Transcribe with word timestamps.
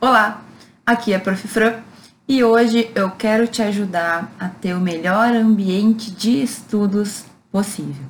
Olá, 0.00 0.44
aqui 0.86 1.12
é 1.12 1.16
a 1.16 1.18
Prof. 1.18 1.48
Fran 1.48 1.80
e 2.28 2.44
hoje 2.44 2.88
eu 2.94 3.10
quero 3.10 3.48
te 3.48 3.60
ajudar 3.62 4.32
a 4.38 4.48
ter 4.48 4.72
o 4.72 4.80
melhor 4.80 5.34
ambiente 5.34 6.12
de 6.12 6.40
estudos 6.40 7.24
possível. 7.50 8.06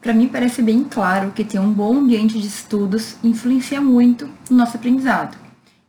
Para 0.00 0.14
mim 0.14 0.26
parece 0.26 0.62
bem 0.62 0.82
claro 0.82 1.32
que 1.32 1.44
ter 1.44 1.58
um 1.58 1.70
bom 1.70 1.98
ambiente 1.98 2.40
de 2.40 2.46
estudos 2.46 3.16
influencia 3.22 3.78
muito 3.78 4.30
no 4.48 4.56
nosso 4.56 4.78
aprendizado. 4.78 5.36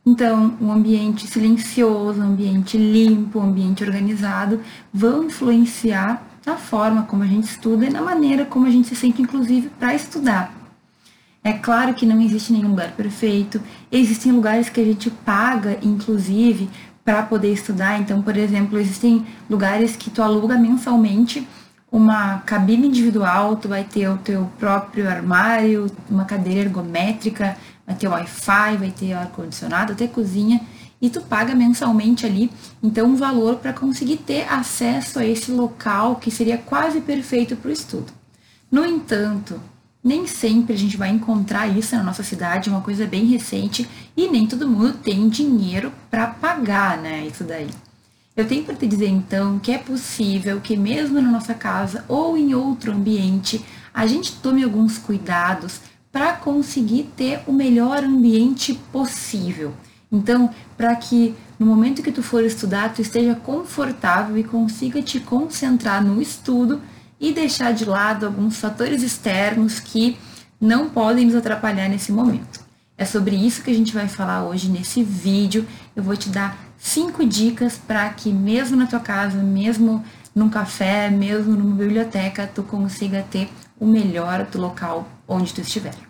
Então, 0.04 0.58
um 0.60 0.70
ambiente 0.70 1.26
silencioso, 1.26 2.20
um 2.20 2.24
ambiente 2.24 2.76
limpo, 2.76 3.38
um 3.38 3.44
ambiente 3.44 3.82
organizado 3.82 4.60
vão 4.92 5.24
influenciar 5.24 6.27
na 6.48 6.56
forma 6.56 7.02
como 7.02 7.22
a 7.22 7.26
gente 7.26 7.44
estuda 7.44 7.84
e 7.84 7.90
na 7.90 8.00
maneira 8.00 8.46
como 8.46 8.66
a 8.66 8.70
gente 8.70 8.88
se 8.88 8.96
sente, 8.96 9.20
inclusive, 9.20 9.68
para 9.78 9.94
estudar. 9.94 10.52
É 11.44 11.52
claro 11.52 11.92
que 11.94 12.06
não 12.06 12.20
existe 12.20 12.52
nenhum 12.52 12.70
lugar 12.70 12.92
perfeito, 12.92 13.60
existem 13.92 14.32
lugares 14.32 14.68
que 14.68 14.80
a 14.80 14.84
gente 14.84 15.10
paga, 15.10 15.78
inclusive, 15.82 16.68
para 17.04 17.22
poder 17.22 17.52
estudar. 17.52 18.00
Então, 18.00 18.22
por 18.22 18.36
exemplo, 18.36 18.78
existem 18.78 19.26
lugares 19.48 19.94
que 19.94 20.10
tu 20.10 20.22
aluga 20.22 20.56
mensalmente 20.56 21.46
uma 21.92 22.38
cabine 22.38 22.88
individual, 22.88 23.56
tu 23.56 23.68
vai 23.68 23.84
ter 23.84 24.08
o 24.08 24.16
teu 24.18 24.50
próprio 24.58 25.08
armário, 25.08 25.90
uma 26.10 26.24
cadeira 26.24 26.60
ergométrica, 26.60 27.56
vai 27.86 27.94
ter 27.94 28.08
Wi-Fi, 28.08 28.76
vai 28.78 28.90
ter 28.90 29.12
ar-condicionado, 29.12 29.92
até 29.92 30.06
cozinha 30.06 30.60
e 31.00 31.08
tu 31.08 31.20
paga 31.20 31.54
mensalmente 31.54 32.26
ali, 32.26 32.50
então 32.82 33.08
um 33.08 33.16
valor 33.16 33.56
para 33.56 33.72
conseguir 33.72 34.18
ter 34.18 34.52
acesso 34.52 35.18
a 35.18 35.24
esse 35.24 35.50
local 35.50 36.16
que 36.16 36.30
seria 36.30 36.58
quase 36.58 37.00
perfeito 37.00 37.56
para 37.56 37.68
o 37.68 37.72
estudo. 37.72 38.12
No 38.70 38.84
entanto, 38.84 39.60
nem 40.02 40.26
sempre 40.26 40.74
a 40.74 40.78
gente 40.78 40.96
vai 40.96 41.10
encontrar 41.10 41.66
isso 41.68 41.94
na 41.96 42.02
nossa 42.02 42.22
cidade, 42.22 42.70
uma 42.70 42.80
coisa 42.80 43.06
bem 43.06 43.26
recente 43.26 43.88
e 44.16 44.28
nem 44.28 44.46
todo 44.46 44.68
mundo 44.68 44.94
tem 44.94 45.28
dinheiro 45.28 45.92
para 46.10 46.26
pagar, 46.26 46.98
né, 46.98 47.26
isso 47.26 47.44
daí. 47.44 47.68
Eu 48.36 48.46
tenho 48.46 48.64
para 48.64 48.76
te 48.76 48.86
dizer 48.86 49.08
então 49.08 49.58
que 49.58 49.72
é 49.72 49.78
possível 49.78 50.60
que 50.60 50.76
mesmo 50.76 51.20
na 51.20 51.30
nossa 51.30 51.54
casa 51.54 52.04
ou 52.06 52.38
em 52.38 52.54
outro 52.54 52.92
ambiente, 52.92 53.64
a 53.92 54.06
gente 54.06 54.36
tome 54.36 54.62
alguns 54.62 54.96
cuidados 54.96 55.80
para 56.12 56.34
conseguir 56.34 57.10
ter 57.16 57.40
o 57.46 57.52
melhor 57.52 58.04
ambiente 58.04 58.74
possível. 58.92 59.74
Então, 60.10 60.50
para 60.76 60.94
que 60.96 61.34
no 61.58 61.66
momento 61.66 62.02
que 62.02 62.12
tu 62.12 62.22
for 62.22 62.42
estudar, 62.44 62.94
tu 62.94 63.02
esteja 63.02 63.34
confortável 63.34 64.38
e 64.38 64.44
consiga 64.44 65.02
te 65.02 65.20
concentrar 65.20 66.04
no 66.04 66.20
estudo 66.20 66.80
e 67.20 67.32
deixar 67.32 67.72
de 67.72 67.84
lado 67.84 68.26
alguns 68.26 68.58
fatores 68.58 69.02
externos 69.02 69.80
que 69.80 70.16
não 70.60 70.88
podem 70.88 71.26
nos 71.26 71.34
atrapalhar 71.34 71.88
nesse 71.88 72.12
momento. 72.12 72.60
É 72.96 73.04
sobre 73.04 73.36
isso 73.36 73.62
que 73.62 73.70
a 73.70 73.74
gente 73.74 73.94
vai 73.94 74.08
falar 74.08 74.44
hoje 74.44 74.68
nesse 74.68 75.02
vídeo. 75.02 75.66
Eu 75.94 76.02
vou 76.02 76.16
te 76.16 76.28
dar 76.28 76.58
cinco 76.76 77.24
dicas 77.24 77.78
para 77.78 78.08
que 78.10 78.32
mesmo 78.32 78.76
na 78.76 78.86
tua 78.86 79.00
casa, 79.00 79.38
mesmo 79.42 80.04
num 80.34 80.48
café, 80.48 81.10
mesmo 81.10 81.54
numa 81.54 81.76
biblioteca, 81.76 82.50
tu 82.52 82.62
consiga 82.62 83.24
ter 83.30 83.48
o 83.78 83.86
melhor 83.86 84.44
do 84.46 84.60
local 84.60 85.08
onde 85.28 85.52
tu 85.52 85.60
estiver. 85.60 86.07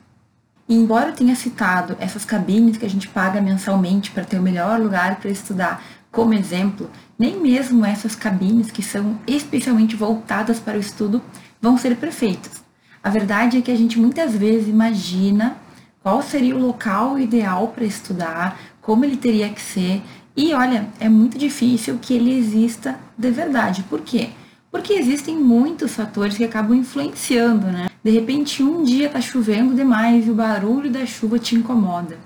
E 0.69 0.75
embora 0.75 1.09
eu 1.09 1.15
tenha 1.15 1.35
citado 1.35 1.97
essas 1.99 2.25
cabines 2.25 2.77
que 2.77 2.85
a 2.85 2.91
gente 2.91 3.09
paga 3.09 3.41
mensalmente 3.41 4.11
para 4.11 4.25
ter 4.25 4.39
o 4.39 4.43
melhor 4.43 4.79
lugar 4.79 5.17
para 5.17 5.31
estudar 5.31 5.83
como 6.11 6.35
exemplo, 6.35 6.91
nem 7.19 7.41
mesmo 7.41 7.85
essas 7.85 8.15
cabines 8.15 8.71
que 8.71 8.83
são 8.83 9.19
especialmente 9.27 9.97
voltadas 9.97 10.59
para 10.59 10.77
o 10.77 10.81
estudo 10.81 11.23
vão 11.61 11.79
ser 11.79 11.97
perfeitas. 11.97 12.63
A 13.03 13.11
verdade 13.11 13.59
é 13.59 13.63
que 13.63 13.71
a 13.71 13.77
gente 13.77 13.99
muitas 13.99 14.35
vezes 14.35 14.69
imagina 14.69 15.57
qual 16.03 16.23
seria 16.23 16.57
o 16.57 16.61
local 16.61 17.19
ideal 17.19 17.69
para 17.69 17.85
estudar, 17.85 18.59
como 18.81 19.05
ele 19.05 19.17
teria 19.17 19.49
que 19.49 19.61
ser, 19.61 20.03
e 20.37 20.55
olha, 20.55 20.89
é 21.01 21.09
muito 21.09 21.37
difícil 21.37 21.99
que 22.01 22.15
ele 22.15 22.33
exista 22.33 22.99
de 23.17 23.31
verdade. 23.31 23.83
Por 23.83 24.01
quê? 24.03 24.31
Porque 24.71 24.93
existem 24.93 25.37
muitos 25.37 25.95
fatores 25.95 26.37
que 26.37 26.45
acabam 26.45 26.77
influenciando, 26.77 27.67
né? 27.67 27.89
De 28.09 28.15
repente, 28.15 28.63
um 28.63 28.83
dia 28.83 29.11
tá 29.11 29.21
chovendo 29.21 29.75
demais 29.75 30.27
e 30.27 30.31
o 30.31 30.35
barulho 30.35 30.91
da 30.91 31.05
chuva 31.05 31.39
te 31.39 31.55
incomoda. 31.55 32.17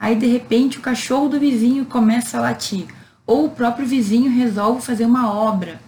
Aí, 0.00 0.16
de 0.16 0.26
repente, 0.26 0.78
o 0.78 0.80
cachorro 0.80 1.28
do 1.28 1.38
vizinho 1.38 1.84
começa 1.84 2.36
a 2.38 2.40
latir. 2.40 2.86
Ou 3.24 3.46
o 3.46 3.50
próprio 3.50 3.86
vizinho 3.86 4.32
resolve 4.32 4.84
fazer 4.84 5.06
uma 5.06 5.32
obra. 5.32 5.80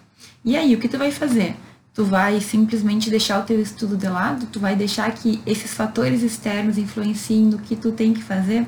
E 0.45 0.57
aí, 0.57 0.73
o 0.73 0.79
que 0.79 0.87
tu 0.87 0.97
vai 0.97 1.11
fazer? 1.11 1.57
Tu 1.93 2.05
vai 2.05 2.41
simplesmente 2.41 3.11
deixar 3.11 3.41
o 3.41 3.45
teu 3.45 3.61
estudo 3.61 3.97
de 3.97 4.09
lado? 4.09 4.47
Tu 4.47 4.61
vai 4.61 4.77
deixar 4.77 5.11
que 5.11 5.43
esses 5.45 5.75
fatores 5.75 6.23
externos 6.23 6.79
influenciem 6.79 7.47
no 7.47 7.59
que 7.59 7.75
tu 7.75 7.91
tem 7.91 8.15
que 8.15 8.23
fazer? 8.23 8.65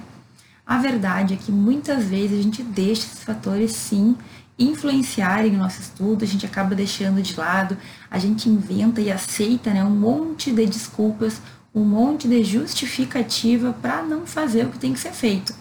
A 0.66 0.78
verdade 0.78 1.34
é 1.34 1.36
que 1.36 1.52
muitas 1.52 2.06
vezes 2.06 2.40
a 2.40 2.42
gente 2.42 2.60
deixa 2.60 3.02
esses 3.02 3.22
fatores 3.22 3.70
sim 3.70 4.16
influenciarem 4.62 5.54
o 5.54 5.58
nosso 5.58 5.80
estudo, 5.80 6.24
a 6.24 6.26
gente 6.26 6.46
acaba 6.46 6.74
deixando 6.74 7.22
de 7.22 7.36
lado, 7.36 7.76
a 8.10 8.18
gente 8.18 8.48
inventa 8.48 9.00
e 9.00 9.10
aceita 9.10 9.72
né, 9.72 9.82
um 9.84 9.90
monte 9.90 10.52
de 10.52 10.66
desculpas, 10.66 11.40
um 11.74 11.84
monte 11.84 12.28
de 12.28 12.44
justificativa 12.44 13.72
para 13.80 14.02
não 14.02 14.26
fazer 14.26 14.66
o 14.66 14.70
que 14.70 14.78
tem 14.78 14.92
que 14.92 15.00
ser 15.00 15.12
feito. 15.12 15.54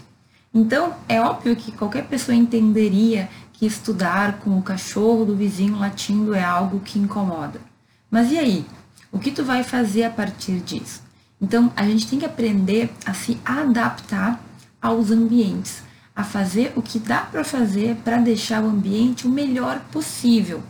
Então, 0.54 0.94
é 1.08 1.22
óbvio 1.22 1.56
que 1.56 1.72
qualquer 1.72 2.06
pessoa 2.08 2.36
entenderia 2.36 3.30
que 3.54 3.66
estudar 3.66 4.40
com 4.40 4.58
o 4.58 4.62
cachorro 4.62 5.24
do 5.24 5.36
vizinho 5.36 5.78
latindo 5.78 6.34
é 6.34 6.44
algo 6.44 6.80
que 6.80 7.00
incomoda. 7.00 7.62
Mas 8.10 8.32
e 8.32 8.38
aí? 8.38 8.66
O 9.12 9.20
que 9.20 9.32
tu 9.32 9.44
vai 9.44 9.64
fazer 9.64 10.04
a 10.04 10.10
partir 10.10 10.60
disso? 10.60 11.02
Então, 11.40 11.72
a 11.76 11.86
gente 11.86 12.08
tem 12.08 12.20
que 12.20 12.26
aprender 12.26 12.92
a 13.06 13.14
se 13.14 13.38
adaptar 13.46 14.44
aos 14.82 15.12
ambientes 15.12 15.84
a 16.16 16.24
fazer 16.24 16.74
o 16.76 16.82
que 16.82 17.00
dá 17.00 17.22
para 17.22 17.44
fazer 17.44 17.96
para 18.04 18.18
deixar 18.18 18.64
o 18.64 18.68
ambiente 18.68 19.26
o 19.26 19.30
melhor 19.30 19.80
possível. 19.92 20.62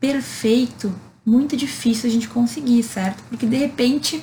Perfeito, 0.00 0.94
muito 1.24 1.56
difícil 1.56 2.08
a 2.08 2.12
gente 2.12 2.28
conseguir, 2.28 2.82
certo? 2.82 3.22
Porque 3.28 3.46
de 3.46 3.56
repente 3.56 4.22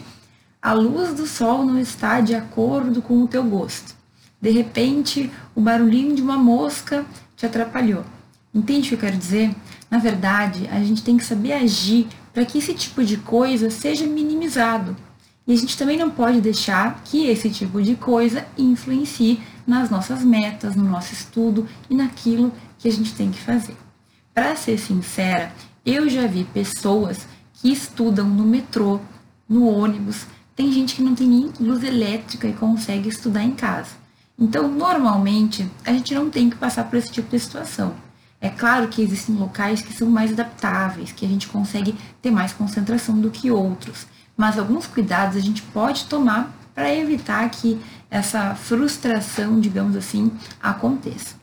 a 0.62 0.72
luz 0.72 1.14
do 1.14 1.28
sol 1.28 1.66
não 1.66 1.78
está 1.78 2.22
de 2.22 2.34
acordo 2.34 3.02
com 3.02 3.22
o 3.22 3.28
teu 3.28 3.44
gosto. 3.44 3.94
De 4.42 4.50
repente, 4.50 5.30
o 5.54 5.60
barulhinho 5.60 6.16
de 6.16 6.22
uma 6.22 6.38
mosca 6.38 7.06
te 7.36 7.46
atrapalhou. 7.46 8.06
Entende 8.54 8.86
o 8.86 8.90
que 8.90 8.96
eu 8.96 9.00
quero 9.00 9.18
dizer? 9.18 9.54
Na 9.92 9.98
verdade, 9.98 10.70
a 10.72 10.80
gente 10.80 11.04
tem 11.04 11.18
que 11.18 11.26
saber 11.26 11.52
agir 11.54 12.08
para 12.34 12.46
que 12.46 12.60
esse 12.60 12.74
tipo 12.74 13.04
de 13.04 13.18
coisa 13.18 13.70
seja 13.70 14.06
minimizado. 14.06 14.96
E 15.46 15.52
a 15.52 15.56
gente 15.58 15.78
também 15.78 15.98
não 15.98 16.10
pode 16.10 16.40
deixar 16.40 17.02
que 17.04 17.28
esse 17.28 17.50
tipo 17.50 17.82
de 17.82 17.96
coisa 17.96 18.46
influencie 18.58 19.42
nas 19.66 19.90
nossas 19.90 20.24
metas, 20.24 20.76
no 20.76 20.84
nosso 20.84 21.14
estudo 21.14 21.68
e 21.90 21.96
naquilo 21.96 22.52
que 22.78 22.88
a 22.88 22.92
gente 22.92 23.14
tem 23.14 23.32
que 23.32 23.40
fazer. 23.40 23.78
Para 24.34 24.56
ser 24.56 24.78
sincera, 24.78 25.54
eu 25.86 26.10
já 26.10 26.28
vi 26.28 26.44
pessoas 26.44 27.28
que 27.54 27.72
estudam 27.72 28.28
no 28.28 28.44
metrô, 28.44 29.00
no 29.48 29.68
ônibus, 29.68 30.26
tem 30.56 30.72
gente 30.72 30.96
que 30.96 31.02
não 31.02 31.16
tem 31.16 31.28
nem 31.28 31.52
luz 31.60 31.84
elétrica 31.84 32.48
e 32.48 32.54
consegue 32.54 33.10
estudar 33.10 33.44
em 33.44 33.52
casa. 33.52 33.92
Então, 34.38 34.68
normalmente, 34.68 35.70
a 35.86 35.92
gente 35.92 36.14
não 36.14 36.30
tem 36.30 36.50
que 36.50 36.56
passar 36.56 36.86
por 36.86 36.98
esse 36.98 37.12
tipo 37.12 37.30
de 37.30 37.40
situação. 37.40 37.96
É 38.42 38.50
claro 38.50 38.88
que 38.88 39.02
existem 39.02 39.36
locais 39.36 39.82
que 39.82 39.94
são 39.94 40.10
mais 40.10 40.32
adaptáveis, 40.32 41.12
que 41.12 41.26
a 41.26 41.30
gente 41.30 41.48
consegue 41.48 41.96
ter 42.22 42.30
mais 42.30 42.52
concentração 42.52 43.18
do 43.20 43.32
que 43.32 43.50
outros, 43.50 44.06
mas 44.36 44.60
alguns 44.60 44.86
cuidados 44.86 45.38
a 45.38 45.40
gente 45.40 45.62
pode 45.62 46.06
tomar 46.06 46.54
para 46.76 46.94
evitar 46.94 47.48
que 47.50 47.80
essa 48.14 48.54
frustração, 48.54 49.60
digamos 49.60 49.96
assim, 49.96 50.32
aconteça. 50.62 51.34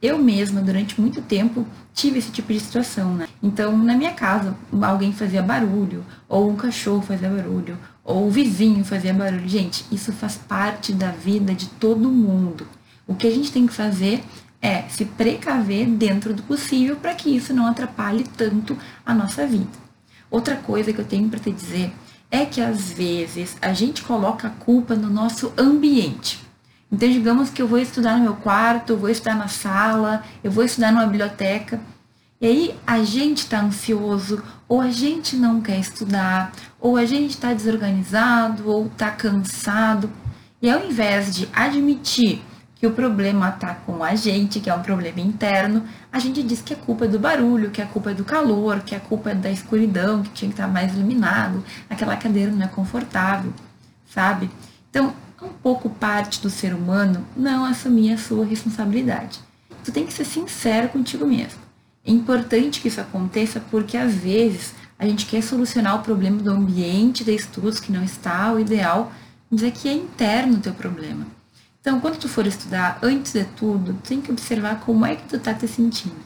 Eu 0.00 0.16
mesma, 0.16 0.60
durante 0.62 1.00
muito 1.00 1.20
tempo, 1.20 1.66
tive 1.92 2.20
esse 2.20 2.30
tipo 2.30 2.52
de 2.52 2.60
situação, 2.60 3.12
né? 3.16 3.26
Então, 3.42 3.76
na 3.76 3.96
minha 3.96 4.12
casa, 4.12 4.56
alguém 4.80 5.12
fazia 5.12 5.42
barulho, 5.42 6.04
ou 6.28 6.48
um 6.48 6.54
cachorro 6.54 7.02
fazia 7.02 7.28
barulho, 7.28 7.76
ou 8.04 8.28
o 8.28 8.30
vizinho 8.30 8.84
fazia 8.84 9.12
barulho. 9.12 9.48
Gente, 9.48 9.84
isso 9.90 10.12
faz 10.12 10.36
parte 10.36 10.92
da 10.92 11.10
vida 11.10 11.52
de 11.52 11.66
todo 11.66 12.08
mundo. 12.08 12.64
O 13.08 13.14
que 13.16 13.26
a 13.26 13.30
gente 13.30 13.50
tem 13.50 13.66
que 13.66 13.72
fazer 13.72 14.22
é 14.62 14.82
se 14.82 15.04
precaver 15.04 15.88
dentro 15.88 16.32
do 16.32 16.44
possível 16.44 16.94
para 16.94 17.12
que 17.16 17.28
isso 17.28 17.52
não 17.52 17.66
atrapalhe 17.66 18.22
tanto 18.36 18.78
a 19.04 19.12
nossa 19.12 19.44
vida. 19.48 19.66
Outra 20.30 20.54
coisa 20.54 20.92
que 20.92 21.00
eu 21.00 21.04
tenho 21.04 21.28
para 21.28 21.40
te 21.40 21.50
dizer 21.50 21.92
é 22.30 22.44
que 22.44 22.60
às 22.60 22.92
vezes 22.92 23.56
a 23.60 23.72
gente 23.72 24.02
coloca 24.02 24.48
a 24.48 24.50
culpa 24.50 24.94
no 24.94 25.10
nosso 25.10 25.52
ambiente. 25.58 26.40
Então, 26.92 27.08
digamos 27.08 27.50
que 27.50 27.62
eu 27.62 27.68
vou 27.68 27.78
estudar 27.78 28.16
no 28.16 28.24
meu 28.24 28.36
quarto, 28.36 28.92
eu 28.92 28.98
vou 28.98 29.08
estudar 29.08 29.36
na 29.36 29.48
sala, 29.48 30.24
eu 30.42 30.50
vou 30.50 30.64
estudar 30.64 30.92
numa 30.92 31.06
biblioteca. 31.06 31.80
E 32.40 32.46
aí 32.46 32.74
a 32.86 33.02
gente 33.04 33.38
está 33.38 33.60
ansioso, 33.60 34.42
ou 34.68 34.80
a 34.80 34.90
gente 34.90 35.36
não 35.36 35.60
quer 35.60 35.78
estudar, 35.78 36.52
ou 36.80 36.96
a 36.96 37.04
gente 37.04 37.30
está 37.30 37.52
desorganizado, 37.52 38.68
ou 38.68 38.86
está 38.86 39.10
cansado. 39.10 40.10
E 40.62 40.70
ao 40.70 40.84
invés 40.84 41.34
de 41.34 41.48
admitir 41.52 42.42
que 42.76 42.86
o 42.86 42.92
problema 42.92 43.50
está 43.50 43.74
com 43.74 44.02
a 44.02 44.14
gente, 44.14 44.58
que 44.58 44.70
é 44.70 44.74
um 44.74 44.82
problema 44.82 45.20
interno, 45.20 45.84
a 46.12 46.18
gente 46.18 46.42
diz 46.42 46.60
que 46.60 46.74
a 46.74 46.76
culpa 46.76 47.04
é 47.04 47.08
do 47.08 47.18
barulho, 47.18 47.70
que 47.70 47.80
a 47.80 47.86
culpa 47.86 48.10
é 48.10 48.14
do 48.14 48.24
calor, 48.24 48.80
que 48.80 48.94
a 48.94 49.00
culpa 49.00 49.30
é 49.30 49.34
da 49.34 49.50
escuridão, 49.50 50.22
que 50.22 50.30
tinha 50.30 50.48
que 50.48 50.54
estar 50.54 50.68
mais 50.68 50.92
iluminado, 50.92 51.64
aquela 51.88 52.16
cadeira 52.16 52.50
não 52.50 52.64
é 52.64 52.68
confortável, 52.68 53.52
sabe? 54.06 54.50
Então, 54.90 55.14
um 55.40 55.48
pouco 55.48 55.88
parte 55.88 56.40
do 56.40 56.50
ser 56.50 56.74
humano 56.74 57.24
não 57.36 57.64
assumir 57.64 58.12
a 58.12 58.18
sua 58.18 58.44
responsabilidade. 58.44 59.40
Tu 59.84 59.92
tem 59.92 60.04
que 60.04 60.12
ser 60.12 60.24
sincero 60.24 60.88
contigo 60.88 61.26
mesmo. 61.26 61.60
É 62.04 62.10
importante 62.10 62.80
que 62.80 62.88
isso 62.88 63.00
aconteça 63.00 63.60
porque 63.70 63.96
às 63.96 64.14
vezes 64.14 64.74
a 64.98 65.06
gente 65.06 65.26
quer 65.26 65.42
solucionar 65.42 65.96
o 65.96 66.02
problema 66.02 66.42
do 66.42 66.50
ambiente 66.50 67.24
de 67.24 67.34
estudos 67.34 67.80
que 67.80 67.92
não 67.92 68.02
está 68.02 68.52
o 68.52 68.58
ideal, 68.58 69.12
mas 69.50 69.62
é 69.62 69.70
que 69.70 69.88
é 69.88 69.94
interno 69.94 70.56
o 70.56 70.60
teu 70.60 70.74
problema. 70.74 71.26
Então, 71.80 71.98
quando 71.98 72.18
tu 72.18 72.28
for 72.28 72.46
estudar, 72.46 72.98
antes 73.02 73.32
de 73.32 73.44
tudo, 73.44 73.94
tu 73.94 74.08
tem 74.08 74.20
que 74.20 74.30
observar 74.30 74.80
como 74.80 75.06
é 75.06 75.16
que 75.16 75.26
tu 75.26 75.38
tá 75.38 75.54
te 75.54 75.66
sentindo, 75.66 76.20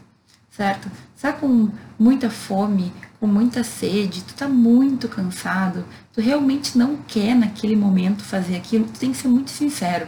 certo? 0.51 0.91
Tá 1.21 1.33
com 1.33 1.71
muita 1.99 2.29
fome, 2.29 2.93
com 3.19 3.27
muita 3.27 3.65
sede, 3.65 4.23
tu 4.25 4.35
tá 4.35 4.47
muito 4.47 5.09
cansado, 5.09 5.87
tu 6.13 6.21
realmente 6.21 6.77
não 6.77 6.97
quer 6.97 7.35
naquele 7.35 7.77
momento 7.77 8.23
fazer 8.23 8.57
aquilo, 8.57 8.85
tu 8.85 8.99
tem 8.99 9.13
que 9.13 9.17
ser 9.17 9.29
muito 9.29 9.51
sincero. 9.51 10.07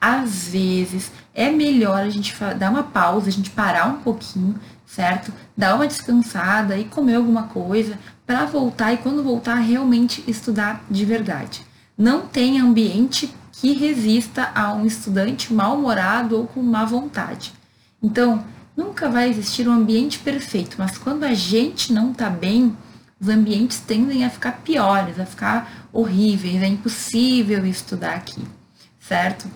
Às 0.00 0.48
vezes 0.48 1.12
é 1.32 1.50
melhor 1.50 2.00
a 2.00 2.08
gente 2.08 2.34
dar 2.58 2.70
uma 2.70 2.82
pausa, 2.82 3.28
a 3.28 3.32
gente 3.32 3.50
parar 3.50 3.86
um 3.86 4.00
pouquinho, 4.00 4.58
certo? 4.86 5.32
Dar 5.56 5.76
uma 5.76 5.86
descansada 5.86 6.76
e 6.76 6.84
comer 6.86 7.14
alguma 7.16 7.44
coisa 7.44 7.98
para 8.26 8.46
voltar 8.46 8.94
e 8.94 8.96
quando 8.96 9.22
voltar 9.22 9.56
realmente 9.56 10.24
estudar 10.26 10.82
de 10.90 11.04
verdade. 11.04 11.64
Não 11.96 12.26
tem 12.26 12.58
ambiente 12.58 13.32
que 13.60 13.74
resista 13.74 14.50
a 14.54 14.72
um 14.72 14.86
estudante 14.86 15.52
mal-humorado 15.52 16.34
ou 16.34 16.46
com 16.46 16.62
má 16.62 16.86
vontade. 16.86 17.52
Então, 18.02 18.42
nunca 18.74 19.06
vai 19.10 19.28
existir 19.28 19.68
um 19.68 19.72
ambiente 19.72 20.18
perfeito, 20.18 20.76
mas 20.78 20.96
quando 20.96 21.24
a 21.24 21.34
gente 21.34 21.92
não 21.92 22.12
está 22.12 22.30
bem, 22.30 22.74
os 23.20 23.28
ambientes 23.28 23.78
tendem 23.78 24.24
a 24.24 24.30
ficar 24.30 24.62
piores, 24.62 25.20
a 25.20 25.26
ficar 25.26 25.88
horríveis, 25.92 26.62
é 26.62 26.68
impossível 26.68 27.66
estudar 27.66 28.14
aqui, 28.14 28.40
certo? 28.98 29.46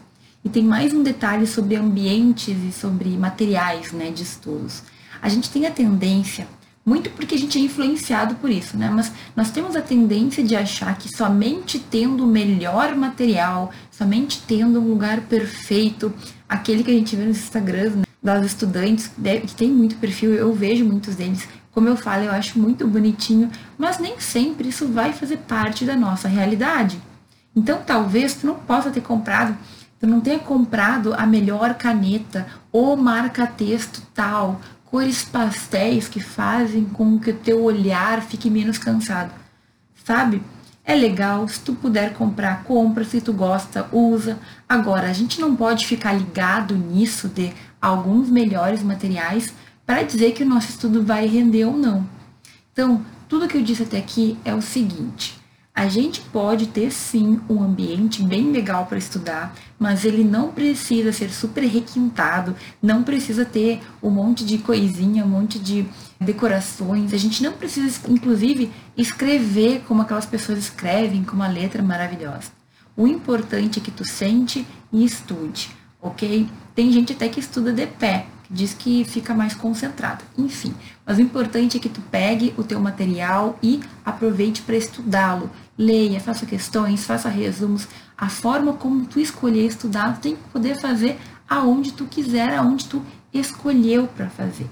E 0.44 0.50
tem 0.50 0.62
mais 0.62 0.92
um 0.92 1.02
detalhe 1.02 1.46
sobre 1.46 1.74
ambientes 1.74 2.58
e 2.62 2.72
sobre 2.72 3.08
materiais 3.16 3.90
né, 3.90 4.10
de 4.10 4.22
estudos. 4.22 4.82
A 5.22 5.30
gente 5.30 5.48
tem 5.48 5.64
a 5.64 5.70
tendência 5.70 6.46
muito 6.84 7.08
porque 7.10 7.34
a 7.34 7.38
gente 7.38 7.58
é 7.58 7.62
influenciado 7.62 8.34
por 8.34 8.50
isso, 8.50 8.76
né? 8.76 8.90
Mas 8.90 9.10
nós 9.34 9.50
temos 9.50 9.74
a 9.74 9.80
tendência 9.80 10.44
de 10.44 10.54
achar 10.54 10.96
que 10.98 11.08
somente 11.08 11.78
tendo 11.78 12.24
o 12.24 12.26
melhor 12.26 12.94
material, 12.94 13.70
somente 13.90 14.42
tendo 14.46 14.80
um 14.80 14.88
lugar 14.90 15.22
perfeito, 15.22 16.12
aquele 16.48 16.84
que 16.84 16.90
a 16.90 16.94
gente 16.94 17.16
vê 17.16 17.24
nos 17.24 17.38
Instagrams 17.38 17.96
né, 17.96 18.04
das 18.22 18.44
estudantes, 18.44 19.10
que 19.46 19.54
tem 19.54 19.70
muito 19.70 19.96
perfil, 19.96 20.34
eu 20.34 20.52
vejo 20.52 20.84
muitos 20.84 21.14
deles, 21.14 21.48
como 21.72 21.88
eu 21.88 21.96
falo, 21.96 22.24
eu 22.24 22.32
acho 22.32 22.58
muito 22.58 22.86
bonitinho, 22.86 23.50
mas 23.76 23.98
nem 23.98 24.20
sempre 24.20 24.68
isso 24.68 24.86
vai 24.86 25.12
fazer 25.12 25.38
parte 25.38 25.84
da 25.84 25.96
nossa 25.96 26.28
realidade. 26.28 27.00
Então 27.56 27.80
talvez 27.84 28.34
tu 28.34 28.46
não 28.46 28.54
possa 28.54 28.90
ter 28.90 29.00
comprado, 29.00 29.56
tu 29.98 30.06
não 30.06 30.20
tenha 30.20 30.38
comprado 30.38 31.14
a 31.14 31.26
melhor 31.26 31.74
caneta 31.74 32.46
ou 32.70 32.96
marca-texto 32.96 34.02
tal, 34.12 34.60
cores 34.94 35.24
pastéis 35.24 36.06
que 36.06 36.20
fazem 36.20 36.84
com 36.84 37.18
que 37.18 37.32
o 37.32 37.36
teu 37.36 37.64
olhar 37.64 38.22
fique 38.22 38.48
menos 38.48 38.78
cansado. 38.78 39.34
Sabe? 40.04 40.40
É 40.84 40.94
legal, 40.94 41.48
se 41.48 41.58
tu 41.58 41.74
puder 41.74 42.12
comprar, 42.12 42.62
compra, 42.62 43.02
se 43.02 43.20
tu 43.20 43.32
gosta, 43.32 43.88
usa. 43.90 44.38
Agora, 44.68 45.10
a 45.10 45.12
gente 45.12 45.40
não 45.40 45.56
pode 45.56 45.84
ficar 45.84 46.12
ligado 46.12 46.76
nisso 46.76 47.26
de 47.26 47.52
alguns 47.82 48.30
melhores 48.30 48.84
materiais 48.84 49.52
para 49.84 50.04
dizer 50.04 50.30
que 50.30 50.44
o 50.44 50.48
nosso 50.48 50.70
estudo 50.70 51.02
vai 51.02 51.26
render 51.26 51.64
ou 51.64 51.76
não. 51.76 52.08
Então, 52.72 53.04
tudo 53.28 53.48
que 53.48 53.56
eu 53.56 53.64
disse 53.64 53.82
até 53.82 53.98
aqui 53.98 54.38
é 54.44 54.54
o 54.54 54.62
seguinte: 54.62 55.36
a 55.74 55.88
gente 55.88 56.20
pode 56.20 56.68
ter 56.68 56.92
sim 56.92 57.40
um 57.48 57.60
ambiente 57.60 58.22
bem 58.22 58.52
legal 58.52 58.86
para 58.86 58.96
estudar, 58.96 59.52
mas 59.76 60.04
ele 60.04 60.22
não 60.22 60.52
precisa 60.52 61.12
ser 61.12 61.30
super 61.30 61.64
requintado, 61.64 62.54
não 62.80 63.02
precisa 63.02 63.44
ter 63.44 63.82
um 64.00 64.08
monte 64.08 64.44
de 64.44 64.58
coisinha, 64.58 65.24
um 65.24 65.28
monte 65.28 65.58
de 65.58 65.84
decorações. 66.20 67.12
A 67.12 67.16
gente 67.16 67.42
não 67.42 67.52
precisa, 67.52 68.00
inclusive, 68.08 68.70
escrever 68.96 69.82
como 69.88 70.02
aquelas 70.02 70.26
pessoas 70.26 70.60
escrevem, 70.60 71.24
com 71.24 71.34
uma 71.34 71.48
letra 71.48 71.82
maravilhosa. 71.82 72.52
O 72.96 73.08
importante 73.08 73.80
é 73.80 73.82
que 73.82 73.90
tu 73.90 74.08
sente 74.08 74.64
e 74.92 75.04
estude, 75.04 75.70
ok? 76.00 76.48
Tem 76.72 76.92
gente 76.92 77.14
até 77.14 77.28
que 77.28 77.40
estuda 77.40 77.72
de 77.72 77.88
pé, 77.88 78.26
diz 78.48 78.72
que 78.72 79.04
fica 79.04 79.34
mais 79.34 79.54
concentrado. 79.54 80.24
Enfim, 80.38 80.72
mas 81.04 81.18
o 81.18 81.20
importante 81.20 81.76
é 81.76 81.80
que 81.80 81.88
tu 81.88 82.00
pegue 82.00 82.54
o 82.56 82.62
teu 82.62 82.78
material 82.80 83.58
e 83.60 83.80
aproveite 84.04 84.62
para 84.62 84.76
estudá-lo. 84.76 85.50
Leia, 85.76 86.20
faça 86.20 86.46
questões, 86.46 87.04
faça 87.04 87.28
resumos. 87.28 87.88
A 88.16 88.28
forma 88.28 88.72
como 88.74 89.06
tu 89.06 89.18
escolher 89.18 89.66
estudar, 89.66 90.14
tu 90.14 90.20
tem 90.20 90.36
que 90.36 90.42
poder 90.50 90.76
fazer 90.76 91.18
aonde 91.48 91.92
tu 91.92 92.04
quiser, 92.04 92.56
aonde 92.56 92.86
tu 92.86 93.02
escolheu 93.32 94.06
para 94.06 94.30
fazer, 94.30 94.70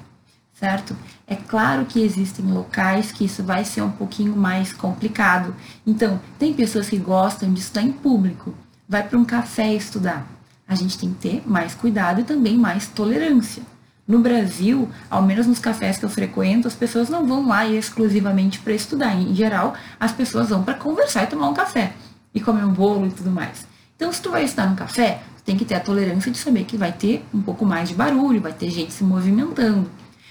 certo? 0.54 0.96
É 1.26 1.34
claro 1.34 1.84
que 1.84 2.00
existem 2.00 2.46
locais 2.46 3.10
que 3.10 3.24
isso 3.24 3.42
vai 3.42 3.64
ser 3.64 3.82
um 3.82 3.90
pouquinho 3.90 4.36
mais 4.36 4.72
complicado. 4.72 5.54
Então, 5.86 6.20
tem 6.38 6.54
pessoas 6.54 6.88
que 6.88 6.96
gostam 6.96 7.52
de 7.52 7.60
estudar 7.60 7.82
em 7.82 7.92
público. 7.92 8.54
Vai 8.88 9.02
para 9.02 9.18
um 9.18 9.24
café 9.24 9.74
estudar 9.74 10.26
a 10.72 10.74
gente 10.74 10.98
tem 10.98 11.10
que 11.10 11.16
ter 11.16 11.42
mais 11.46 11.74
cuidado 11.74 12.20
e 12.20 12.24
também 12.24 12.56
mais 12.56 12.88
tolerância. 12.88 13.62
No 14.06 14.18
Brasil, 14.18 14.88
ao 15.08 15.22
menos 15.22 15.46
nos 15.46 15.60
cafés 15.60 15.96
que 15.96 16.04
eu 16.04 16.08
frequento, 16.08 16.66
as 16.66 16.74
pessoas 16.74 17.08
não 17.08 17.24
vão 17.24 17.46
lá 17.46 17.66
exclusivamente 17.66 18.58
para 18.58 18.72
estudar. 18.72 19.14
Em 19.14 19.34
geral, 19.34 19.74
as 19.98 20.10
pessoas 20.10 20.48
vão 20.48 20.64
para 20.64 20.74
conversar 20.74 21.22
e 21.22 21.26
tomar 21.28 21.48
um 21.48 21.54
café 21.54 21.92
e 22.34 22.40
comer 22.40 22.64
um 22.64 22.72
bolo 22.72 23.06
e 23.06 23.10
tudo 23.10 23.30
mais. 23.30 23.64
Então, 23.94 24.12
se 24.12 24.20
tu 24.20 24.30
vai 24.30 24.44
estudar 24.44 24.68
no 24.68 24.74
café, 24.74 25.22
tu 25.36 25.44
tem 25.44 25.56
que 25.56 25.64
ter 25.64 25.76
a 25.76 25.80
tolerância 25.80 26.32
de 26.32 26.38
saber 26.38 26.64
que 26.64 26.76
vai 26.76 26.90
ter 26.90 27.24
um 27.32 27.40
pouco 27.40 27.64
mais 27.64 27.88
de 27.88 27.94
barulho, 27.94 28.40
vai 28.40 28.52
ter 28.52 28.70
gente 28.70 28.92
se 28.92 29.04
movimentando. 29.04 29.88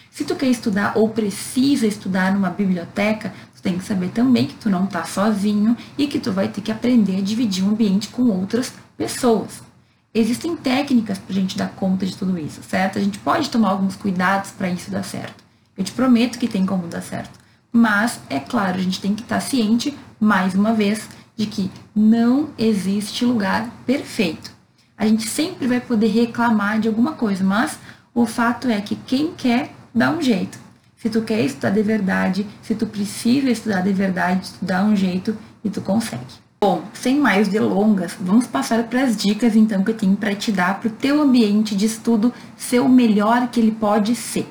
Se 0.09 0.25
tu 0.25 0.35
quer 0.35 0.47
estudar 0.47 0.91
ou 0.97 1.07
precisa 1.07 1.87
estudar 1.87 2.33
numa 2.33 2.49
biblioteca, 2.49 3.33
tu 3.55 3.61
tem 3.61 3.77
que 3.77 3.85
saber 3.85 4.09
também 4.09 4.47
que 4.47 4.55
tu 4.55 4.69
não 4.69 4.83
está 4.83 5.05
sozinho 5.05 5.77
e 5.97 6.07
que 6.07 6.19
tu 6.19 6.33
vai 6.33 6.49
ter 6.49 6.59
que 6.59 6.71
aprender 6.71 7.19
a 7.19 7.21
dividir 7.21 7.63
um 7.63 7.69
ambiente 7.69 8.09
com 8.09 8.23
outras 8.23 8.73
pessoas. 8.97 9.70
Existem 10.13 10.57
técnicas 10.57 11.17
para 11.17 11.31
a 11.31 11.39
gente 11.39 11.57
dar 11.57 11.69
conta 11.69 12.05
de 12.05 12.17
tudo 12.17 12.37
isso, 12.37 12.61
certo? 12.63 12.99
A 12.99 13.01
gente 13.01 13.17
pode 13.19 13.49
tomar 13.49 13.69
alguns 13.69 13.95
cuidados 13.95 14.51
para 14.51 14.69
isso 14.69 14.91
dar 14.91 15.03
certo. 15.03 15.41
Eu 15.77 15.85
te 15.85 15.91
prometo 15.93 16.37
que 16.37 16.49
tem 16.49 16.65
como 16.65 16.87
dar 16.87 17.01
certo. 17.01 17.39
Mas, 17.71 18.19
é 18.29 18.37
claro, 18.37 18.77
a 18.77 18.81
gente 18.81 18.99
tem 18.99 19.15
que 19.15 19.21
estar 19.21 19.35
tá 19.35 19.41
ciente, 19.41 19.97
mais 20.19 20.53
uma 20.53 20.73
vez, 20.73 21.07
de 21.37 21.45
que 21.45 21.71
não 21.95 22.49
existe 22.57 23.23
lugar 23.23 23.69
perfeito. 23.85 24.51
A 24.97 25.07
gente 25.07 25.27
sempre 25.27 25.65
vai 25.65 25.79
poder 25.79 26.07
reclamar 26.07 26.79
de 26.81 26.89
alguma 26.89 27.13
coisa, 27.13 27.43
mas 27.43 27.79
o 28.13 28.25
fato 28.25 28.67
é 28.67 28.81
que 28.81 28.95
quem 28.95 29.33
quer 29.33 29.73
dá 29.95 30.11
um 30.11 30.21
jeito. 30.21 30.59
Se 30.97 31.09
tu 31.09 31.21
quer 31.21 31.39
estudar 31.39 31.69
de 31.69 31.81
verdade, 31.81 32.45
se 32.61 32.75
tu 32.75 32.85
precisa 32.85 33.49
estudar 33.49 33.81
de 33.81 33.93
verdade, 33.93 34.51
tu 34.59 34.65
dá 34.65 34.83
um 34.83 34.93
jeito 34.93 35.37
e 35.63 35.69
tu 35.69 35.81
consegue. 35.81 36.50
Bom, 36.63 36.83
sem 36.93 37.19
mais 37.19 37.47
delongas, 37.47 38.15
vamos 38.19 38.45
passar 38.45 38.83
para 38.83 39.01
as 39.01 39.17
dicas 39.17 39.55
então 39.55 39.83
que 39.83 39.89
eu 39.89 39.97
tenho 39.97 40.15
para 40.15 40.35
te 40.35 40.51
dar 40.51 40.79
para 40.79 40.89
o 40.89 40.91
teu 40.91 41.19
ambiente 41.19 41.75
de 41.75 41.87
estudo 41.87 42.31
ser 42.55 42.81
o 42.81 42.87
melhor 42.87 43.47
que 43.47 43.59
ele 43.59 43.71
pode 43.71 44.15
ser. 44.15 44.47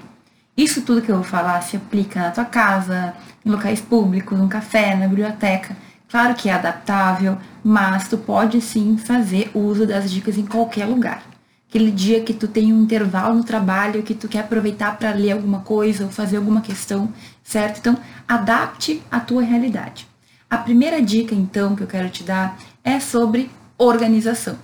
Isso 0.57 0.83
tudo 0.83 1.03
que 1.03 1.09
eu 1.09 1.15
vou 1.15 1.25
falar 1.25 1.61
se 1.61 1.77
aplica 1.77 2.19
na 2.19 2.33
tua 2.33 2.45
casa, 2.45 3.15
em 3.47 3.49
locais 3.49 3.81
públicos, 3.81 4.37
no 4.37 4.49
café, 4.49 4.97
na 4.97 5.07
biblioteca. 5.07 5.77
Claro 6.11 6.35
que 6.35 6.49
é 6.49 6.53
adaptável, 6.53 7.39
mas 7.63 8.09
tu 8.09 8.19
pode 8.19 8.61
sim 8.61 8.97
fazer 8.97 9.49
uso 9.55 9.87
das 9.87 10.11
dicas 10.11 10.37
em 10.37 10.45
qualquer 10.45 10.87
lugar. 10.87 11.23
Aquele 11.69 11.93
dia 11.93 12.25
que 12.25 12.35
tu 12.35 12.49
tem 12.49 12.73
um 12.73 12.83
intervalo 12.83 13.37
no 13.37 13.45
trabalho, 13.45 14.03
que 14.03 14.17
tu 14.17 14.27
quer 14.27 14.41
aproveitar 14.41 14.99
para 14.99 15.13
ler 15.13 15.31
alguma 15.31 15.61
coisa 15.61 16.07
ou 16.07 16.11
fazer 16.11 16.39
alguma 16.39 16.61
questão, 16.61 17.13
certo? 17.45 17.79
Então, 17.79 17.97
adapte 18.27 19.01
a 19.13 19.21
tua 19.21 19.43
realidade. 19.43 20.10
A 20.51 20.59
primeira 20.59 21.01
dica, 21.01 21.33
então, 21.33 21.77
que 21.77 21.85
eu 21.85 21.87
quero 21.87 22.11
te 22.11 22.25
dar 22.25 22.59
é 22.83 22.99
sobre 22.99 23.49
organização. 23.79 24.59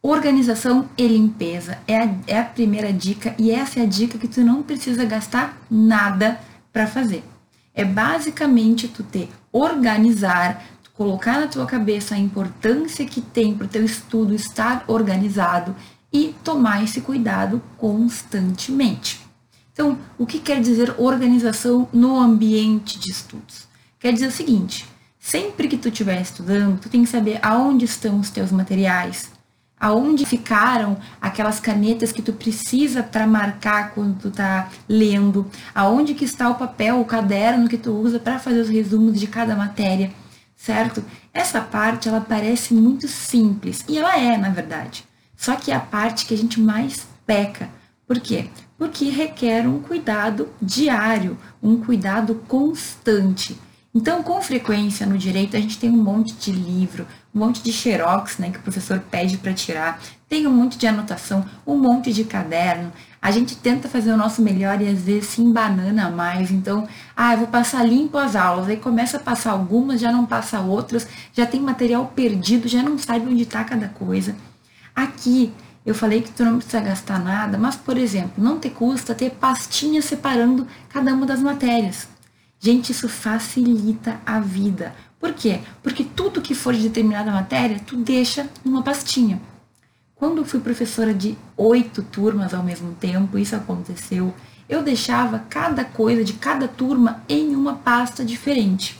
Organização 0.00 0.88
e 0.96 1.08
limpeza 1.08 1.78
é 1.88 1.98
a, 1.98 2.14
é 2.28 2.38
a 2.38 2.44
primeira 2.44 2.92
dica 2.92 3.34
e 3.36 3.50
essa 3.50 3.80
é 3.80 3.82
a 3.82 3.86
dica 3.86 4.16
que 4.16 4.28
tu 4.28 4.42
não 4.42 4.62
precisa 4.62 5.04
gastar 5.04 5.58
nada 5.68 6.38
para 6.72 6.86
fazer. 6.86 7.24
É 7.74 7.84
basicamente 7.84 8.86
tu 8.86 9.02
ter 9.02 9.28
organizar, 9.50 10.64
tu 10.84 10.92
colocar 10.92 11.40
na 11.40 11.48
tua 11.48 11.66
cabeça 11.66 12.14
a 12.14 12.18
importância 12.18 13.04
que 13.04 13.20
tem 13.20 13.54
para 13.54 13.64
o 13.64 13.68
teu 13.68 13.84
estudo 13.84 14.32
estar 14.36 14.84
organizado 14.86 15.74
e 16.12 16.32
tomar 16.44 16.84
esse 16.84 17.00
cuidado 17.00 17.60
constantemente. 17.76 19.20
Então, 19.72 19.98
o 20.16 20.24
que 20.24 20.38
quer 20.38 20.60
dizer 20.60 20.94
organização 20.96 21.88
no 21.92 22.16
ambiente 22.16 23.00
de 23.00 23.10
estudos? 23.10 23.66
Quer 23.98 24.12
dizer 24.12 24.28
o 24.28 24.32
seguinte: 24.32 24.86
Sempre 25.28 25.68
que 25.68 25.76
tu 25.76 25.88
estiver 25.88 26.22
estudando, 26.22 26.80
tu 26.80 26.88
tem 26.88 27.04
que 27.04 27.10
saber 27.10 27.38
aonde 27.42 27.84
estão 27.84 28.18
os 28.18 28.30
teus 28.30 28.50
materiais, 28.50 29.30
Aonde 29.80 30.26
ficaram 30.26 30.96
aquelas 31.20 31.60
canetas 31.60 32.10
que 32.10 32.20
tu 32.20 32.32
precisa 32.32 33.00
para 33.00 33.28
marcar 33.28 33.92
quando 33.92 34.18
tu 34.18 34.28
tá 34.28 34.68
lendo? 34.88 35.48
Aonde 35.72 36.14
que 36.14 36.24
está 36.24 36.50
o 36.50 36.56
papel, 36.56 36.98
o 36.98 37.04
caderno 37.04 37.68
que 37.68 37.78
tu 37.78 37.92
usa 37.92 38.18
para 38.18 38.40
fazer 38.40 38.60
os 38.60 38.68
resumos 38.68 39.20
de 39.20 39.28
cada 39.28 39.54
matéria, 39.54 40.10
certo? 40.56 41.04
Essa 41.32 41.60
parte 41.60 42.08
ela 42.08 42.20
parece 42.20 42.74
muito 42.74 43.06
simples 43.06 43.84
e 43.88 43.98
ela 43.98 44.18
é, 44.18 44.36
na 44.36 44.48
verdade. 44.48 45.04
Só 45.36 45.54
que 45.54 45.70
é 45.70 45.76
a 45.76 45.80
parte 45.80 46.26
que 46.26 46.34
a 46.34 46.38
gente 46.38 46.60
mais 46.60 47.06
peca. 47.24 47.70
Por 48.04 48.18
quê? 48.18 48.48
Porque 48.76 49.10
requer 49.10 49.64
um 49.64 49.78
cuidado 49.78 50.48
diário, 50.60 51.38
um 51.62 51.76
cuidado 51.76 52.34
constante. 52.48 53.56
Então, 54.00 54.22
com 54.22 54.40
frequência 54.40 55.04
no 55.04 55.18
direito, 55.18 55.56
a 55.56 55.60
gente 55.60 55.76
tem 55.76 55.90
um 55.90 56.00
monte 56.00 56.32
de 56.34 56.52
livro, 56.52 57.04
um 57.34 57.40
monte 57.40 57.60
de 57.60 57.72
xerox, 57.72 58.38
né, 58.38 58.48
que 58.48 58.58
o 58.58 58.62
professor 58.62 59.00
pede 59.00 59.36
para 59.38 59.52
tirar, 59.52 60.00
tem 60.28 60.46
um 60.46 60.52
monte 60.52 60.78
de 60.78 60.86
anotação, 60.86 61.44
um 61.66 61.76
monte 61.76 62.12
de 62.12 62.22
caderno. 62.22 62.92
A 63.20 63.32
gente 63.32 63.56
tenta 63.56 63.88
fazer 63.88 64.12
o 64.12 64.16
nosso 64.16 64.40
melhor 64.40 64.80
e 64.80 64.86
às 64.86 65.00
vezes 65.00 65.30
se 65.30 65.42
embanana 65.42 66.08
mais. 66.10 66.52
Então, 66.52 66.86
ah, 67.16 67.32
eu 67.32 67.38
vou 67.38 67.48
passar 67.48 67.82
limpo 67.82 68.16
as 68.16 68.36
aulas. 68.36 68.68
Aí 68.68 68.76
começa 68.76 69.16
a 69.16 69.20
passar 69.20 69.50
algumas, 69.50 70.00
já 70.00 70.12
não 70.12 70.24
passa 70.24 70.60
outras, 70.60 71.08
já 71.32 71.44
tem 71.44 71.60
material 71.60 72.06
perdido, 72.14 72.68
já 72.68 72.84
não 72.84 72.96
sabe 72.98 73.26
onde 73.26 73.42
está 73.42 73.64
cada 73.64 73.88
coisa. 73.88 74.36
Aqui, 74.94 75.52
eu 75.84 75.92
falei 75.92 76.22
que 76.22 76.30
tu 76.30 76.44
não 76.44 76.58
precisa 76.58 76.80
gastar 76.80 77.18
nada, 77.18 77.58
mas, 77.58 77.74
por 77.74 77.98
exemplo, 77.98 78.44
não 78.44 78.60
te 78.60 78.70
custa 78.70 79.12
ter 79.12 79.30
pastinha 79.30 80.00
separando 80.00 80.68
cada 80.88 81.12
uma 81.12 81.26
das 81.26 81.42
matérias. 81.42 82.06
Gente, 82.60 82.90
isso 82.90 83.08
facilita 83.08 84.20
a 84.26 84.40
vida. 84.40 84.94
Por 85.20 85.32
quê? 85.32 85.60
Porque 85.82 86.04
tudo 86.04 86.42
que 86.42 86.54
for 86.54 86.74
de 86.74 86.82
determinada 86.82 87.30
matéria, 87.30 87.80
tu 87.84 87.96
deixa 87.96 88.48
numa 88.64 88.82
pastinha. 88.82 89.40
Quando 90.14 90.38
eu 90.38 90.44
fui 90.44 90.58
professora 90.58 91.14
de 91.14 91.38
oito 91.56 92.02
turmas 92.02 92.52
ao 92.52 92.62
mesmo 92.62 92.92
tempo, 92.94 93.38
isso 93.38 93.54
aconteceu, 93.54 94.34
eu 94.68 94.82
deixava 94.82 95.44
cada 95.48 95.84
coisa 95.84 96.24
de 96.24 96.32
cada 96.32 96.66
turma 96.66 97.22
em 97.28 97.54
uma 97.54 97.76
pasta 97.76 98.24
diferente. 98.24 98.98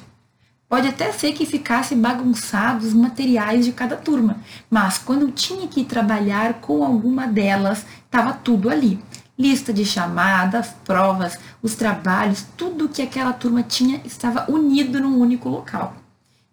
Pode 0.68 0.86
até 0.86 1.10
ser 1.12 1.32
que 1.32 1.46
ficasse 1.46 1.94
bagunçado 1.94 2.86
os 2.86 2.92
materiais 2.92 3.64
de 3.64 3.72
cada 3.72 3.96
turma, 3.96 4.38
mas 4.70 4.98
quando 4.98 5.22
eu 5.22 5.32
tinha 5.32 5.66
que 5.66 5.82
trabalhar 5.82 6.60
com 6.60 6.84
alguma 6.84 7.26
delas, 7.26 7.84
estava 8.04 8.32
tudo 8.32 8.70
ali. 8.70 9.00
Lista 9.38 9.72
de 9.72 9.84
chamadas, 9.84 10.74
provas, 10.84 11.38
os 11.62 11.76
trabalhos, 11.76 12.44
tudo 12.56 12.88
que 12.88 13.00
aquela 13.00 13.32
turma 13.32 13.62
tinha 13.62 14.00
estava 14.04 14.50
unido 14.50 15.00
num 15.00 15.18
único 15.18 15.48
local. 15.48 15.94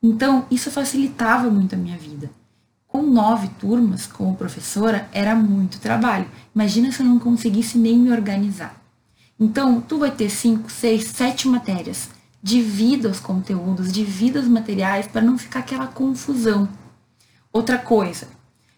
Então, 0.03 0.45
isso 0.51 0.69
facilitava 0.69 1.49
muito 1.49 1.73
a 1.73 1.77
minha 1.77 1.97
vida. 1.97 2.29
Com 2.87 3.01
nove 3.01 3.47
turmas, 3.59 4.05
como 4.05 4.35
professora, 4.35 5.09
era 5.11 5.35
muito 5.35 5.79
trabalho. 5.79 6.29
Imagina 6.53 6.91
se 6.91 7.01
eu 7.01 7.07
não 7.07 7.17
conseguisse 7.17 7.77
nem 7.77 7.97
me 7.97 8.11
organizar. 8.11 8.79
Então, 9.39 9.81
tu 9.81 9.97
vai 9.97 10.11
ter 10.11 10.29
cinco, 10.29 10.71
seis, 10.71 11.05
sete 11.05 11.47
matérias. 11.47 12.09
Divida 12.41 13.09
os 13.09 13.19
conteúdos, 13.19 13.91
divida 13.91 14.39
os 14.39 14.47
materiais 14.47 15.07
para 15.07 15.21
não 15.23 15.37
ficar 15.39 15.59
aquela 15.59 15.87
confusão. 15.87 16.69
Outra 17.51 17.79
coisa, 17.79 18.27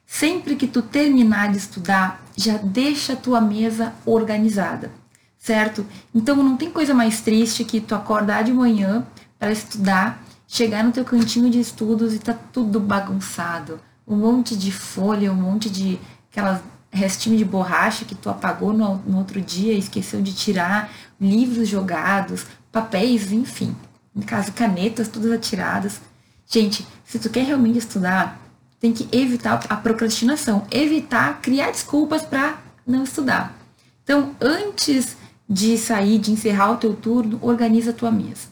sempre 0.05 0.55
que 0.55 0.65
tu 0.65 0.81
terminar 0.81 1.51
de 1.51 1.57
estudar, 1.57 2.23
já 2.37 2.57
deixa 2.57 3.13
a 3.13 3.17
tua 3.17 3.41
mesa 3.41 3.93
organizada, 4.05 4.91
certo? 5.39 5.85
Então 6.13 6.35
não 6.35 6.55
tem 6.55 6.69
coisa 6.69 6.93
mais 6.93 7.19
triste 7.19 7.65
que 7.65 7.81
tu 7.81 7.95
acordar 7.95 8.43
de 8.43 8.53
manhã 8.53 9.05
para 9.39 9.51
estudar, 9.51 10.23
chegar 10.47 10.83
no 10.83 10.91
teu 10.91 11.03
cantinho 11.03 11.49
de 11.49 11.59
estudos 11.59 12.13
e 12.13 12.19
tá 12.19 12.33
tudo 12.53 12.79
bagunçado, 12.79 13.79
um 14.07 14.15
monte 14.15 14.55
de 14.55 14.71
folha, 14.71 15.31
um 15.31 15.35
monte 15.35 15.69
de 15.69 15.99
aquelas 16.31 16.61
restinho 16.91 17.37
de 17.37 17.45
borracha 17.45 18.05
que 18.05 18.15
tu 18.15 18.29
apagou 18.29 18.73
no, 18.73 18.97
no 18.99 19.17
outro 19.17 19.41
dia, 19.41 19.73
esqueceu 19.73 20.21
de 20.21 20.33
tirar, 20.33 20.91
livros 21.19 21.67
jogados, 21.67 22.45
papéis, 22.71 23.31
enfim. 23.31 23.75
No 24.13 24.23
caso, 24.23 24.51
canetas 24.53 25.07
todas 25.07 25.31
atiradas. 25.31 26.01
Gente, 26.47 26.87
se 27.05 27.19
tu 27.19 27.29
quer 27.29 27.45
realmente 27.45 27.77
estudar, 27.77 28.39
tem 28.79 28.93
que 28.93 29.07
evitar 29.11 29.63
a 29.69 29.75
procrastinação, 29.75 30.65
evitar 30.71 31.41
criar 31.41 31.71
desculpas 31.71 32.21
para 32.23 32.57
não 32.85 33.03
estudar. 33.03 33.55
Então, 34.03 34.35
antes 34.39 35.17
de 35.49 35.77
sair, 35.77 36.19
de 36.19 36.31
encerrar 36.31 36.71
o 36.71 36.77
teu 36.77 36.93
turno, 36.93 37.39
organiza 37.41 37.91
a 37.91 37.93
tua 37.93 38.11
mesa. 38.11 38.47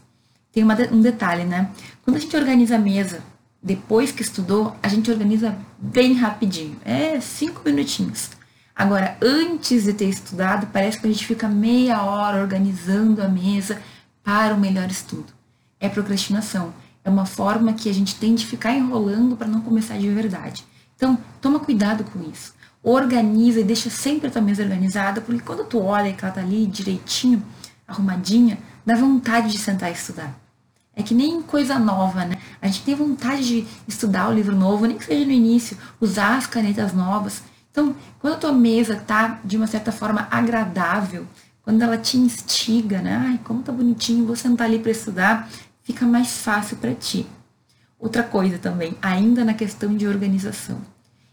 Tem 0.52 0.64
uma, 0.64 0.76
um 0.92 1.02
detalhe, 1.02 1.44
né? 1.44 1.70
Quando 2.04 2.18
a 2.18 2.20
gente 2.20 2.36
organiza 2.36 2.76
a 2.76 2.80
mesa, 2.80 3.22
depois 3.62 4.12
que 4.12 4.22
estudou, 4.22 4.76
a 4.82 4.88
gente 4.88 5.12
organiza 5.12 5.58
bem 5.78 6.14
rapidinho. 6.14 6.78
É 6.86 7.20
cinco 7.20 7.62
minutinhos. 7.66 8.30
Agora, 8.76 9.18
antes 9.22 9.86
de 9.86 9.94
ter 9.94 10.10
estudado, 10.10 10.68
parece 10.68 11.00
que 11.00 11.08
a 11.08 11.12
gente 11.12 11.26
fica 11.26 11.48
meia 11.48 12.04
hora 12.04 12.42
organizando 12.42 13.22
a 13.22 13.28
mesa 13.28 13.82
para 14.24 14.54
o 14.54 14.60
melhor 14.60 14.90
estudo. 14.90 15.34
É 15.80 15.88
procrastinação. 15.88 16.74
É 17.06 17.10
uma 17.10 17.26
forma 17.26 17.72
que 17.74 17.88
a 17.88 17.94
gente 17.94 18.16
tem 18.16 18.34
de 18.34 18.48
ficar 18.48 18.74
enrolando 18.74 19.38
para 19.38 19.48
não 19.48 19.62
começar 19.62 19.96
de 19.98 20.10
verdade. 20.10 20.66
Então, 20.96 21.16
toma 21.40 21.60
cuidado 21.60 22.04
com 22.04 22.20
isso. 22.32 22.56
Organiza 22.82 23.60
e 23.60 23.64
deixa 23.64 23.92
sempre 23.92 24.28
a 24.28 24.32
tua 24.32 24.42
mesa 24.42 24.64
organizada, 24.64 25.22
porque 25.22 25.42
quando 25.42 25.64
tu 25.66 25.80
olha 25.80 26.12
que 26.12 26.26
ela 26.26 26.34
tá 26.34 26.42
ali 26.42 26.66
direitinho, 26.66 27.44
arrumadinha, 27.88 28.58
dá 28.84 28.96
vontade 28.96 29.52
de 29.52 29.60
sentar 29.60 29.92
e 29.92 29.94
estudar. 29.94 30.36
É 30.96 31.04
que 31.04 31.14
nem 31.14 31.44
coisa 31.44 31.78
nova, 31.78 32.26
né? 32.26 32.38
A 32.60 32.66
gente 32.66 32.84
tem 32.84 32.96
vontade 32.96 33.44
de 33.44 33.68
estudar 33.88 34.30
o 34.30 34.34
livro 34.34 34.56
novo, 34.56 34.86
nem 34.86 34.98
que 34.98 35.06
seja 35.06 35.26
no 35.26 35.32
início, 35.32 35.78
usar 36.02 36.38
as 36.38 36.48
canetas 36.48 36.92
novas. 36.92 37.44
Então, 37.70 37.96
quando 38.20 38.34
a 38.34 38.38
tua 38.38 38.52
mesa 38.52 38.96
tá 38.96 39.40
de 39.44 39.58
uma 39.58 39.68
certa 39.68 39.92
forma 39.92 40.28
agradável, 40.32 41.28
quando 41.62 41.82
ela 41.82 41.98
te 41.98 42.18
instiga, 42.18 43.02
né? 43.02 43.26
Ai, 43.28 43.40
como 43.44 43.62
tá 43.62 43.72
bonitinho, 43.72 44.26
vou 44.26 44.36
sentar 44.36 44.68
ali 44.68 44.80
para 44.80 44.92
estudar, 44.92 45.50
fica 45.86 46.06
mais 46.06 46.40
fácil 46.40 46.76
para 46.78 46.94
ti. 46.94 47.26
Outra 47.98 48.24
coisa 48.24 48.58
também, 48.58 48.98
ainda 49.02 49.46
na 49.46 49.54
questão 49.54 49.96
de 49.96 50.06
organização. 50.06 50.82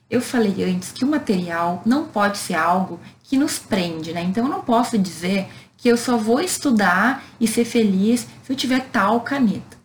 Eu 0.09 0.21
falei 0.21 0.62
antes 0.62 0.92
que 0.92 1.04
o 1.04 1.09
material 1.09 1.82
não 1.87 2.04
pode 2.04 2.37
ser 2.37 2.54
algo 2.54 3.00
que 3.25 3.38
nos 3.38 3.59
prende, 3.59 4.12
né? 4.12 4.23
Então 4.23 4.44
eu 4.44 4.50
não 4.50 4.61
posso 4.61 4.99
dizer 4.99 5.49
que 5.76 5.88
eu 5.88 5.97
só 5.97 6.18
vou 6.18 6.40
estudar 6.40 7.25
e 7.40 7.49
ser 7.49 7.64
feliz 7.64 8.28
se 8.42 8.52
eu 8.52 8.54
tiver 8.54 8.88
tal 8.92 9.23
caneta. 9.23 9.78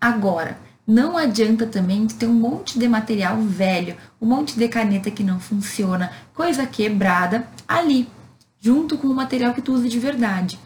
Agora, 0.00 0.58
não 0.84 1.16
adianta 1.16 1.64
também 1.64 2.06
ter 2.08 2.26
um 2.26 2.34
monte 2.34 2.78
de 2.78 2.88
material 2.88 3.40
velho, 3.40 3.96
um 4.20 4.26
monte 4.26 4.58
de 4.58 4.68
caneta 4.68 5.10
que 5.12 5.22
não 5.22 5.38
funciona, 5.38 6.10
coisa 6.34 6.66
quebrada 6.66 7.46
ali, 7.68 8.08
junto 8.58 8.98
com 8.98 9.06
o 9.06 9.14
material 9.14 9.54
que 9.54 9.62
tu 9.62 9.72
usa 9.72 9.88
de 9.88 9.98
verdade. 9.98 10.58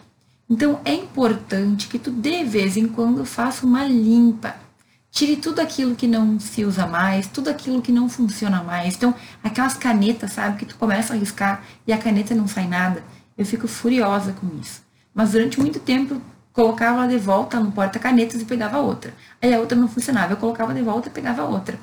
Então 0.52 0.80
é 0.85 0.92
importante 0.92 1.88
que 1.88 1.99
tu 1.99 2.11
de 2.11 2.44
vez 2.44 2.76
em 2.76 2.87
quando 2.87 3.25
faça 3.25 3.64
uma 3.64 3.87
limpa. 3.87 4.54
Tire 5.11 5.37
tudo 5.37 5.61
aquilo 5.61 5.97
que 5.97 6.06
não 6.06 6.38
se 6.38 6.62
usa 6.62 6.87
mais, 6.87 7.26
tudo 7.26 7.49
aquilo 7.49 7.80
que 7.80 7.90
não 7.90 8.06
funciona 8.06 8.62
mais. 8.62 8.94
Então, 8.94 9.14
aquelas 9.42 9.73
canetas, 9.73 10.32
sabe, 10.32 10.59
que 10.59 10.66
tu 10.66 10.76
começa 10.76 11.14
a 11.14 11.16
riscar 11.16 11.64
e 11.87 11.92
a 11.92 11.97
caneta 11.97 12.35
não 12.35 12.47
sai 12.47 12.68
nada. 12.68 13.02
Eu 13.37 13.47
fico 13.47 13.66
furiosa 13.66 14.35
com 14.35 14.47
isso. 14.61 14.82
Mas 15.14 15.32
durante 15.32 15.59
muito 15.59 15.80
tempo 15.80 16.21
colocava 16.52 16.99
ela 16.99 17.09
de 17.09 17.16
volta 17.16 17.59
no 17.59 17.73
porta-canetas 17.73 18.42
e 18.42 18.44
pegava 18.44 18.78
outra. 18.78 19.14
Aí 19.40 19.54
a 19.54 19.59
outra 19.59 19.76
não 19.76 19.88
funcionava, 19.88 20.35
eu 20.35 20.37
colocava 20.37 20.75
de 20.75 20.82
volta 20.82 21.09
e 21.09 21.12
pegava 21.12 21.44
outra. 21.44 21.80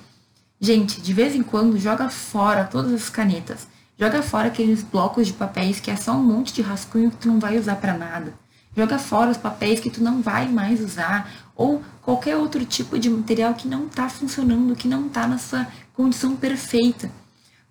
Gente, 0.61 1.01
de 1.01 1.11
vez 1.11 1.33
em 1.33 1.41
quando 1.41 1.79
joga 1.79 2.07
fora 2.11 2.65
todas 2.65 2.93
as 2.93 3.09
canetas. 3.09 3.67
Joga 3.97 4.21
fora 4.21 4.49
aqueles 4.49 4.83
blocos 4.83 5.25
de 5.25 5.33
papéis 5.33 5.79
que 5.79 5.89
é 5.89 5.95
só 5.95 6.11
um 6.11 6.23
monte 6.23 6.53
de 6.53 6.61
rascunho 6.61 7.09
que 7.09 7.17
tu 7.17 7.29
não 7.29 7.39
vai 7.39 7.57
usar 7.57 7.77
para 7.77 7.97
nada. 7.97 8.31
Joga 8.79 8.97
fora 8.97 9.29
os 9.29 9.35
papéis 9.35 9.81
que 9.81 9.89
tu 9.89 10.01
não 10.01 10.21
vai 10.21 10.47
mais 10.47 10.79
usar 10.79 11.29
ou 11.53 11.83
qualquer 12.01 12.37
outro 12.37 12.63
tipo 12.63 12.97
de 12.97 13.09
material 13.09 13.53
que 13.53 13.67
não 13.67 13.87
está 13.87 14.07
funcionando, 14.07 14.73
que 14.73 14.87
não 14.87 15.07
está 15.07 15.27
na 15.27 15.37
sua 15.37 15.67
condição 15.93 16.33
perfeita. 16.33 17.11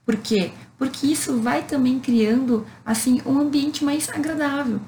Por 0.05 0.19
quê? 0.19 0.51
Porque 0.77 1.07
isso 1.07 1.39
vai 1.39 1.63
também 1.63 1.99
criando 1.99 2.67
assim 2.85 3.23
um 3.25 3.41
ambiente 3.41 3.83
mais 3.83 4.11
agradável. 4.11 4.83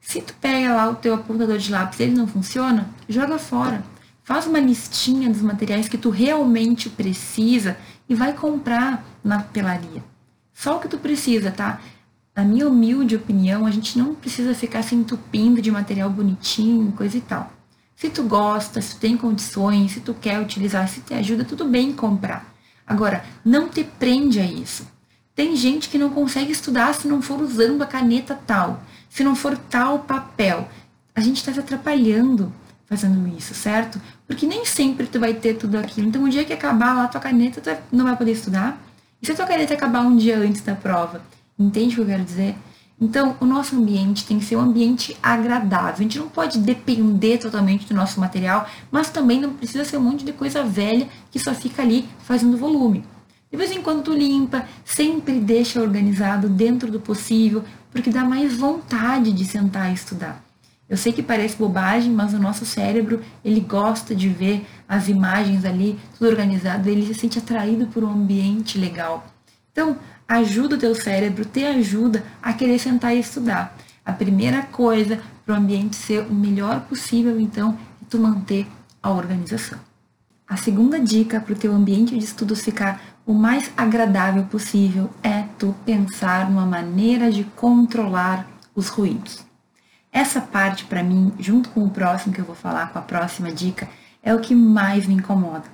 Se 0.00 0.20
tu 0.20 0.34
pega 0.40 0.74
lá 0.74 0.90
o 0.90 0.96
teu 0.96 1.14
apontador 1.14 1.58
de 1.58 1.70
lápis 1.70 2.00
e 2.00 2.02
ele 2.02 2.16
não 2.16 2.26
funciona, 2.26 2.90
joga 3.08 3.38
fora. 3.38 3.84
Faz 4.24 4.48
uma 4.48 4.58
listinha 4.58 5.30
dos 5.30 5.40
materiais 5.40 5.88
que 5.88 5.96
tu 5.96 6.10
realmente 6.10 6.90
precisa 6.90 7.76
e 8.08 8.14
vai 8.16 8.32
comprar 8.32 9.04
na 9.22 9.38
papelaria. 9.38 10.02
Só 10.52 10.78
o 10.78 10.80
que 10.80 10.88
tu 10.88 10.98
precisa, 10.98 11.52
tá? 11.52 11.80
Na 12.34 12.44
minha 12.44 12.68
humilde 12.68 13.16
opinião, 13.16 13.66
a 13.66 13.70
gente 13.70 13.98
não 13.98 14.14
precisa 14.14 14.54
ficar 14.54 14.82
se 14.82 14.94
entupindo 14.94 15.60
de 15.60 15.70
material 15.70 16.08
bonitinho, 16.08 16.92
coisa 16.92 17.16
e 17.16 17.20
tal. 17.20 17.52
Se 17.96 18.08
tu 18.08 18.22
gosta, 18.22 18.80
se 18.80 18.94
tu 18.94 19.00
tem 19.00 19.16
condições, 19.16 19.92
se 19.92 20.00
tu 20.00 20.14
quer 20.14 20.40
utilizar, 20.40 20.88
se 20.88 21.00
te 21.00 21.12
ajuda, 21.12 21.44
tudo 21.44 21.66
bem 21.66 21.92
comprar. 21.92 22.54
Agora, 22.86 23.24
não 23.44 23.68
te 23.68 23.84
prende 23.84 24.40
a 24.40 24.44
isso. 24.44 24.86
Tem 25.34 25.54
gente 25.54 25.88
que 25.88 25.98
não 25.98 26.10
consegue 26.10 26.50
estudar 26.50 26.94
se 26.94 27.06
não 27.06 27.20
for 27.20 27.40
usando 27.40 27.82
a 27.82 27.86
caneta 27.86 28.38
tal, 28.46 28.82
se 29.08 29.22
não 29.22 29.36
for 29.36 29.56
tal 29.56 30.00
papel. 30.00 30.68
A 31.14 31.20
gente 31.20 31.36
está 31.36 31.52
se 31.52 31.60
atrapalhando 31.60 32.52
fazendo 32.90 33.24
isso, 33.36 33.54
certo? 33.54 34.00
Porque 34.26 34.44
nem 34.44 34.64
sempre 34.64 35.06
tu 35.06 35.20
vai 35.20 35.32
ter 35.32 35.54
tudo 35.54 35.78
aquilo. 35.78 36.08
Então, 36.08 36.24
o 36.24 36.28
dia 36.28 36.44
que 36.44 36.52
acabar 36.52 36.92
lá 36.92 37.06
tua 37.06 37.20
caneta, 37.20 37.60
tu 37.60 37.96
não 37.96 38.04
vai 38.04 38.16
poder 38.16 38.32
estudar. 38.32 38.82
E 39.22 39.26
se 39.26 39.30
a 39.30 39.36
tua 39.36 39.46
caneta 39.46 39.74
acabar 39.74 40.00
um 40.00 40.16
dia 40.16 40.36
antes 40.36 40.60
da 40.62 40.74
prova? 40.74 41.22
Entende 41.60 41.92
o 41.92 41.96
que 41.96 42.00
eu 42.00 42.06
quero 42.06 42.24
dizer? 42.24 42.56
Então, 42.98 43.36
o 43.38 43.44
nosso 43.44 43.76
ambiente 43.76 44.26
tem 44.26 44.38
que 44.38 44.46
ser 44.46 44.56
um 44.56 44.60
ambiente 44.60 45.14
agradável. 45.22 45.92
A 45.92 46.02
gente 46.02 46.18
não 46.18 46.28
pode 46.28 46.58
depender 46.58 47.36
totalmente 47.36 47.86
do 47.86 47.94
nosso 47.94 48.18
material, 48.18 48.66
mas 48.90 49.10
também 49.10 49.38
não 49.38 49.52
precisa 49.52 49.84
ser 49.84 49.98
um 49.98 50.02
monte 50.02 50.24
de 50.24 50.32
coisa 50.32 50.64
velha 50.64 51.06
que 51.30 51.38
só 51.38 51.54
fica 51.54 51.82
ali 51.82 52.08
fazendo 52.20 52.56
volume. 52.56 53.04
De 53.50 53.58
vez 53.58 53.72
em 53.72 53.82
quando 53.82 54.04
tu 54.04 54.12
limpa, 54.12 54.66
sempre 54.84 55.38
deixa 55.38 55.82
organizado 55.82 56.48
dentro 56.48 56.90
do 56.90 56.98
possível, 56.98 57.62
porque 57.90 58.10
dá 58.10 58.24
mais 58.24 58.56
vontade 58.56 59.32
de 59.32 59.44
sentar 59.44 59.90
e 59.90 59.94
estudar. 59.94 60.42
Eu 60.88 60.96
sei 60.96 61.12
que 61.12 61.22
parece 61.22 61.56
bobagem, 61.56 62.10
mas 62.10 62.32
o 62.32 62.38
nosso 62.38 62.64
cérebro, 62.64 63.20
ele 63.44 63.60
gosta 63.60 64.14
de 64.14 64.28
ver 64.28 64.66
as 64.88 65.08
imagens 65.08 65.64
ali, 65.64 65.98
tudo 66.18 66.30
organizado, 66.30 66.88
ele 66.88 67.06
se 67.06 67.14
sente 67.14 67.38
atraído 67.38 67.86
por 67.86 68.02
um 68.02 68.10
ambiente 68.10 68.78
legal. 68.78 69.26
Então, 69.72 69.96
ajuda 70.30 70.76
o 70.76 70.78
teu 70.78 70.94
cérebro, 70.94 71.44
te 71.44 71.64
ajuda 71.64 72.24
a 72.40 72.52
querer 72.52 72.78
sentar 72.78 73.16
e 73.16 73.18
estudar. 73.18 73.76
A 74.04 74.12
primeira 74.12 74.62
coisa 74.62 75.20
para 75.44 75.56
o 75.56 75.58
ambiente 75.58 75.96
ser 75.96 76.20
o 76.22 76.32
melhor 76.32 76.82
possível, 76.82 77.40
então, 77.40 77.76
é 78.00 78.04
tu 78.08 78.16
manter 78.16 78.64
a 79.02 79.10
organização. 79.10 79.78
A 80.46 80.56
segunda 80.56 81.00
dica 81.00 81.40
para 81.40 81.52
o 81.52 81.58
teu 81.58 81.74
ambiente 81.74 82.16
de 82.16 82.24
estudos 82.24 82.62
ficar 82.62 83.02
o 83.26 83.34
mais 83.34 83.72
agradável 83.76 84.44
possível 84.44 85.10
é 85.20 85.44
tu 85.58 85.74
pensar 85.84 86.48
numa 86.48 86.66
maneira 86.66 87.30
de 87.30 87.42
controlar 87.42 88.46
os 88.74 88.88
ruídos. 88.88 89.44
Essa 90.12 90.40
parte, 90.40 90.84
para 90.84 91.02
mim, 91.02 91.32
junto 91.40 91.70
com 91.70 91.84
o 91.84 91.90
próximo 91.90 92.32
que 92.32 92.40
eu 92.40 92.44
vou 92.44 92.56
falar, 92.56 92.92
com 92.92 92.98
a 93.00 93.02
próxima 93.02 93.52
dica, 93.52 93.88
é 94.22 94.32
o 94.32 94.40
que 94.40 94.54
mais 94.54 95.08
me 95.08 95.14
incomoda. 95.14 95.64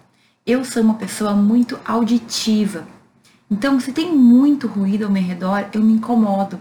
Eu 0.46 0.64
sou 0.64 0.82
uma 0.82 0.94
pessoa 0.94 1.34
muito 1.34 1.78
auditiva. 1.84 2.86
Então, 3.50 3.78
se 3.78 3.92
tem 3.92 4.12
muito 4.12 4.66
ruído 4.66 5.04
ao 5.04 5.10
meu 5.10 5.22
redor, 5.22 5.68
eu 5.72 5.80
me 5.80 5.92
incomodo. 5.92 6.58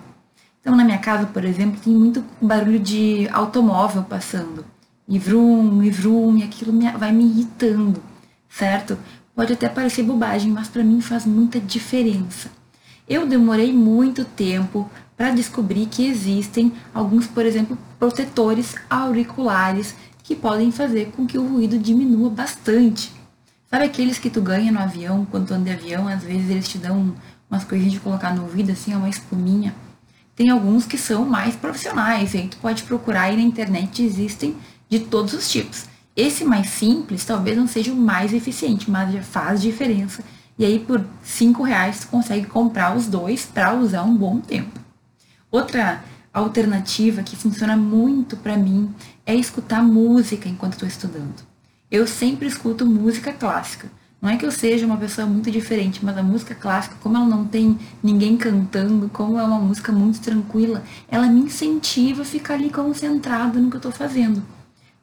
Então, 0.62 0.76
na 0.76 0.84
minha 0.84 1.00
casa, 1.00 1.26
por 1.26 1.44
exemplo, 1.44 1.80
tem 1.84 1.94
muito 1.94 2.24
barulho 2.42 2.80
de 2.80 3.28
automóvel 3.30 4.04
passando. 4.04 4.64
E 5.08 5.18
vrum, 5.18 5.82
e 5.84 5.90
vrum, 5.90 6.38
e 6.38 6.44
aquilo 6.44 6.74
vai 6.98 7.12
me 7.12 7.24
irritando, 7.24 8.02
certo? 8.50 8.98
Pode 9.36 9.54
até 9.54 9.68
parecer 9.68 10.04
bobagem, 10.04 10.52
mas 10.52 10.68
para 10.68 10.84
mim 10.84 11.02
faz 11.02 11.26
muita 11.26 11.60
diferença. 11.60 12.50
Eu 13.08 13.28
demorei 13.28 13.74
muito 13.74 14.24
tempo 14.24 14.90
para 15.18 15.32
descobrir 15.32 15.86
que 15.88 16.08
existem 16.08 16.72
alguns, 16.94 17.28
por 17.28 17.46
exemplo, 17.46 17.78
protetores 18.00 18.76
auriculares 18.90 19.96
que 20.24 20.36
podem 20.36 20.72
fazer 20.72 21.12
com 21.16 21.26
que 21.28 21.38
o 21.38 21.48
ruído 21.48 21.78
diminua 21.78 22.30
bastante. 22.30 23.14
Sabe 23.70 23.86
aqueles 23.86 24.20
que 24.20 24.30
tu 24.30 24.42
ganha 24.42 24.72
no 24.72 24.80
avião, 24.80 25.26
quando 25.26 25.48
tu 25.48 25.54
anda 25.54 25.66
de 25.66 25.72
avião, 25.72 26.08
às 26.08 26.24
vezes 26.24 26.50
eles 26.50 26.68
te 26.68 26.78
dão 26.78 27.16
umas 27.50 27.64
coisinhas 27.64 27.94
de 27.94 28.00
colocar 28.00 28.34
no 28.34 28.44
ouvido, 28.44 28.72
assim, 28.72 28.94
uma 28.94 29.10
espuminha. 29.10 29.74
Tem 30.36 30.50
alguns 30.50 30.86
que 30.86 30.98
são 30.98 31.26
mais 31.26 31.56
profissionais, 31.56 32.36
aí 32.36 32.48
tu 32.48 32.58
pode 32.58 32.84
procurar 32.84 33.24
aí 33.24 33.36
na 33.36 33.42
internet, 33.42 34.04
existem 34.04 34.56
de 34.90 35.00
todos 35.00 35.34
os 35.34 35.50
tipos. 35.50 35.86
Esse 36.16 36.46
mais 36.46 36.70
simples 36.70 37.26
talvez 37.26 37.58
não 37.58 37.68
seja 37.68 37.92
o 37.92 37.96
mais 37.96 38.34
eficiente, 38.34 38.90
mas 38.90 39.14
já 39.14 39.22
faz 39.22 39.62
diferença. 39.62 40.24
E 40.58 40.64
aí 40.64 40.80
por 40.80 41.06
cinco 41.24 41.64
reais 41.64 42.02
tu 42.02 42.08
consegue 42.08 42.48
comprar 42.48 42.96
os 42.96 43.08
dois 43.08 43.46
para 43.46 43.74
usar 43.74 44.04
um 44.04 44.16
bom 44.16 44.40
tempo. 44.40 44.80
Outra 45.52 46.04
alternativa 46.34 47.24
que 47.24 47.36
funciona 47.36 47.76
muito 47.76 48.38
para 48.38 48.58
mim 48.58 48.94
é 49.26 49.36
escutar 49.36 49.82
música 49.82 50.48
enquanto 50.48 50.74
estou 50.74 50.88
estudando. 50.88 51.55
Eu 51.96 52.06
sempre 52.06 52.46
escuto 52.46 52.86
música 52.86 53.32
clássica. 53.32 53.90
Não 54.22 54.30
é 54.30 54.36
que 54.36 54.46
eu 54.46 54.52
seja 54.52 54.86
uma 54.86 54.98
pessoa 54.98 55.26
muito 55.26 55.50
diferente, 55.50 56.04
mas 56.04 56.18
a 56.18 56.22
música 56.22 56.54
clássica, 56.54 56.98
como 57.02 57.16
ela 57.16 57.26
não 57.26 57.46
tem 57.46 57.80
ninguém 58.04 58.36
cantando, 58.36 59.08
como 59.08 59.40
é 59.40 59.44
uma 59.44 59.60
música 59.60 59.94
muito 59.94 60.20
tranquila, 60.20 60.84
ela 61.08 61.26
me 61.28 61.40
incentiva 61.40 62.24
a 62.24 62.26
ficar 62.26 62.56
ali 62.56 62.70
concentrada 62.70 63.62
no 63.62 63.70
que 63.70 63.78
eu 63.78 63.80
estou 63.80 63.94
fazendo. 63.94 64.44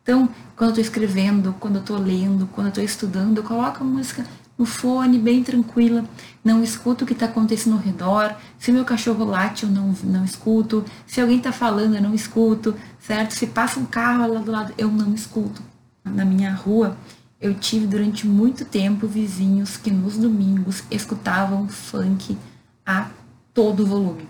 Então, 0.03 0.29
quando 0.55 0.69
eu 0.69 0.83
estou 0.83 0.85
escrevendo, 0.85 1.57
quando 1.59 1.77
eu 1.77 1.81
estou 1.81 1.97
lendo, 1.97 2.47
quando 2.53 2.67
eu 2.67 2.73
estou 2.73 2.85
estudando, 2.85 3.39
eu 3.39 3.43
coloco 3.43 3.83
a 3.83 3.87
música 3.87 4.27
no 4.59 4.67
fone, 4.67 5.19
bem 5.19 5.43
tranquila, 5.43 6.05
não 6.45 6.63
escuto 6.63 7.05
o 7.05 7.07
que 7.07 7.15
está 7.15 7.25
acontecendo 7.25 7.73
ao 7.73 7.79
redor. 7.79 8.37
Se 8.59 8.71
meu 8.71 8.85
cachorro 8.85 9.25
late, 9.25 9.63
eu 9.63 9.71
não, 9.71 9.95
não 10.05 10.27
escuto. 10.27 10.85
Se 11.07 11.23
alguém 11.23 11.39
está 11.39 11.53
falando, 11.53 11.95
eu 11.95 12.03
não 12.03 12.13
escuto, 12.13 12.75
certo? 13.01 13.33
Se 13.33 13.47
passa 13.47 13.81
um 13.81 13.87
carro 13.87 14.35
lá 14.35 14.41
do 14.41 14.51
lado, 14.51 14.75
eu 14.77 14.89
não 14.89 15.15
escuto. 15.15 15.72
Na 16.05 16.25
minha 16.25 16.53
rua, 16.53 16.97
eu 17.41 17.55
tive 17.55 17.87
durante 17.87 18.27
muito 18.27 18.65
tempo 18.65 19.07
vizinhos 19.07 19.77
que 19.77 19.91
nos 19.91 20.17
domingos 20.17 20.85
escutavam 20.91 21.69
funk 21.69 22.37
a 22.87 23.09
todo 23.53 23.87
volume. 23.87 24.29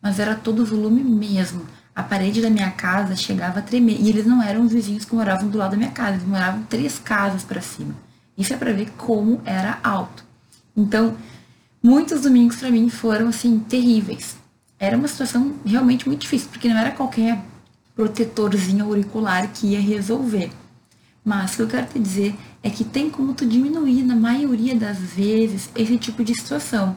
Mas 0.00 0.18
era 0.18 0.34
todo 0.34 0.64
volume 0.64 1.02
mesmo. 1.02 1.62
A 1.94 2.02
parede 2.02 2.42
da 2.42 2.50
minha 2.50 2.70
casa 2.70 3.14
chegava 3.16 3.60
a 3.60 3.62
tremer. 3.62 4.00
E 4.00 4.08
eles 4.08 4.26
não 4.26 4.42
eram 4.42 4.62
os 4.64 4.72
vizinhos 4.72 5.04
que 5.04 5.14
moravam 5.14 5.48
do 5.48 5.58
lado 5.58 5.72
da 5.72 5.76
minha 5.76 5.90
casa, 5.90 6.16
eles 6.16 6.26
moravam 6.26 6.62
três 6.64 6.98
casas 6.98 7.42
para 7.42 7.60
cima. 7.60 7.94
Isso 8.36 8.52
é 8.52 8.56
para 8.56 8.72
ver 8.72 8.90
como 8.96 9.40
era 9.44 9.78
alto. 9.82 10.24
Então, 10.76 11.16
muitos 11.82 12.22
domingos 12.22 12.56
para 12.56 12.70
mim 12.70 12.88
foram 12.88 13.28
assim 13.28 13.58
terríveis. 13.60 14.36
Era 14.78 14.96
uma 14.96 15.06
situação 15.06 15.54
realmente 15.64 16.08
muito 16.08 16.22
difícil, 16.22 16.48
porque 16.50 16.68
não 16.68 16.78
era 16.78 16.90
qualquer 16.90 17.40
protetorzinho 17.94 18.84
auricular 18.86 19.48
que 19.52 19.68
ia 19.68 19.80
resolver. 19.80 20.50
Mas 21.24 21.52
o 21.52 21.56
que 21.56 21.62
eu 21.62 21.68
quero 21.68 21.86
te 21.86 21.98
dizer 21.98 22.34
é 22.62 22.68
que 22.68 22.84
tem 22.84 23.08
como 23.08 23.32
tu 23.34 23.46
diminuir, 23.46 24.02
na 24.02 24.14
maioria 24.14 24.74
das 24.74 24.98
vezes, 24.98 25.70
esse 25.74 25.96
tipo 25.96 26.22
de 26.22 26.34
situação. 26.34 26.96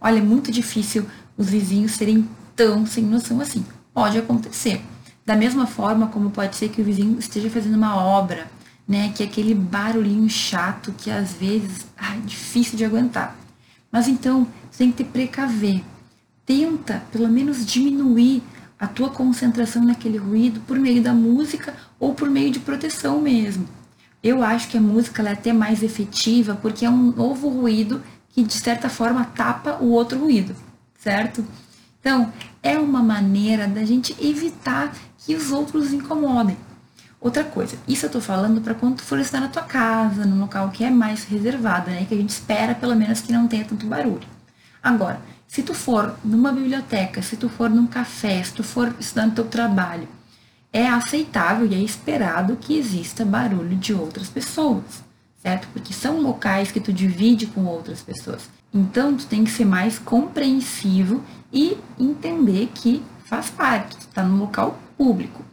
Olha, 0.00 0.18
é 0.18 0.22
muito 0.22 0.50
difícil 0.50 1.06
os 1.36 1.48
vizinhos 1.48 1.92
serem 1.92 2.28
tão 2.56 2.84
sem 2.84 3.04
noção 3.04 3.40
assim. 3.40 3.64
Pode 3.94 4.18
acontecer. 4.18 4.82
Da 5.24 5.36
mesma 5.36 5.66
forma 5.66 6.08
como 6.08 6.30
pode 6.30 6.56
ser 6.56 6.70
que 6.70 6.80
o 6.80 6.84
vizinho 6.84 7.18
esteja 7.18 7.48
fazendo 7.48 7.76
uma 7.76 7.96
obra 7.96 8.48
né? 8.90 9.12
Que 9.14 9.22
é 9.22 9.26
aquele 9.26 9.54
barulhinho 9.54 10.28
chato 10.28 10.92
que 10.98 11.12
às 11.12 11.34
vezes 11.34 11.86
é 11.96 12.18
difícil 12.26 12.76
de 12.76 12.84
aguentar. 12.84 13.36
Mas 13.90 14.08
então, 14.08 14.48
você 14.68 14.78
tem 14.78 14.90
que 14.90 15.04
ter 15.04 15.10
precaver. 15.10 15.80
Tenta, 16.44 17.00
pelo 17.12 17.28
menos, 17.28 17.64
diminuir 17.64 18.42
a 18.80 18.88
tua 18.88 19.10
concentração 19.10 19.84
naquele 19.84 20.16
ruído 20.16 20.60
por 20.60 20.78
meio 20.78 21.02
da 21.02 21.12
música 21.12 21.74
ou 21.98 22.14
por 22.14 22.30
meio 22.30 22.50
de 22.50 22.58
proteção 22.58 23.20
mesmo. 23.20 23.68
Eu 24.22 24.42
acho 24.42 24.68
que 24.68 24.78
a 24.78 24.80
música 24.80 25.22
é 25.22 25.32
até 25.32 25.52
mais 25.52 25.82
efetiva 25.82 26.58
porque 26.60 26.86
é 26.86 26.90
um 26.90 27.12
novo 27.12 27.48
ruído 27.50 28.02
que 28.30 28.42
de 28.42 28.54
certa 28.54 28.88
forma 28.88 29.24
tapa 29.24 29.76
o 29.80 29.90
outro 29.90 30.18
ruído, 30.18 30.56
certo? 30.98 31.44
Então, 32.00 32.32
é 32.62 32.78
uma 32.78 33.02
maneira 33.02 33.68
da 33.68 33.84
gente 33.84 34.16
evitar 34.18 34.94
que 35.18 35.34
os 35.34 35.52
outros 35.52 35.92
incomodem. 35.92 36.56
Outra 37.20 37.44
coisa, 37.44 37.76
isso 37.86 38.06
eu 38.06 38.10
tô 38.10 38.20
falando 38.20 38.62
para 38.62 38.72
quando 38.72 38.96
tu 38.96 39.02
for 39.02 39.18
estar 39.18 39.40
na 39.40 39.48
tua 39.48 39.62
casa, 39.62 40.24
num 40.24 40.40
local 40.40 40.70
que 40.70 40.82
é 40.82 40.88
mais 40.88 41.24
reservado, 41.24 41.90
né? 41.90 42.06
Que 42.08 42.14
a 42.14 42.16
gente 42.16 42.30
espera 42.30 42.74
pelo 42.74 42.96
menos 42.96 43.20
que 43.20 43.30
não 43.30 43.46
tenha 43.46 43.64
tanto 43.64 43.84
barulho. 43.84 44.39
Agora, 44.82 45.20
se 45.46 45.62
tu 45.62 45.74
for 45.74 46.14
numa 46.24 46.52
biblioteca, 46.52 47.22
se 47.22 47.36
tu 47.36 47.48
for 47.48 47.68
num 47.68 47.86
café, 47.86 48.42
se 48.42 48.52
tu 48.52 48.62
for 48.62 48.94
estudando 48.98 49.34
teu 49.34 49.44
trabalho, 49.44 50.08
é 50.72 50.86
aceitável 50.86 51.66
e 51.66 51.74
é 51.74 51.78
esperado 51.78 52.56
que 52.56 52.78
exista 52.78 53.24
barulho 53.24 53.76
de 53.76 53.92
outras 53.92 54.28
pessoas, 54.28 55.02
certo? 55.42 55.68
Porque 55.72 55.92
são 55.92 56.20
locais 56.20 56.70
que 56.70 56.80
tu 56.80 56.92
divide 56.92 57.46
com 57.46 57.64
outras 57.64 58.00
pessoas. 58.02 58.48
Então, 58.72 59.16
tu 59.16 59.26
tem 59.26 59.44
que 59.44 59.50
ser 59.50 59.64
mais 59.64 59.98
compreensivo 59.98 61.22
e 61.52 61.76
entender 61.98 62.70
que 62.72 63.02
faz 63.24 63.50
parte, 63.50 63.96
tu 63.96 64.06
tá 64.08 64.22
num 64.22 64.38
local 64.38 64.78
público 64.96 65.44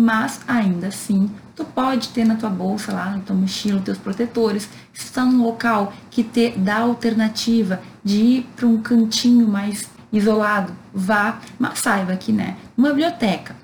mas 0.00 0.40
ainda 0.46 0.86
assim 0.86 1.28
tu 1.58 1.64
pode 1.64 2.10
ter 2.10 2.24
na 2.24 2.36
tua 2.36 2.48
bolsa 2.48 2.92
lá, 2.92 3.10
na 3.10 3.18
tua 3.18 3.34
mochila, 3.34 3.80
teus 3.80 3.98
protetores. 3.98 4.68
Se 4.94 5.06
está 5.06 5.24
num 5.24 5.42
local 5.42 5.92
que 6.08 6.22
te 6.22 6.50
dá 6.50 6.78
alternativa 6.78 7.82
de 8.04 8.16
ir 8.16 8.46
para 8.54 8.64
um 8.64 8.80
cantinho 8.80 9.48
mais 9.48 9.90
isolado, 10.12 10.72
vá, 10.94 11.40
mas 11.58 11.80
saiba 11.80 12.16
que, 12.16 12.30
né, 12.30 12.56
numa 12.76 12.90
biblioteca, 12.90 13.56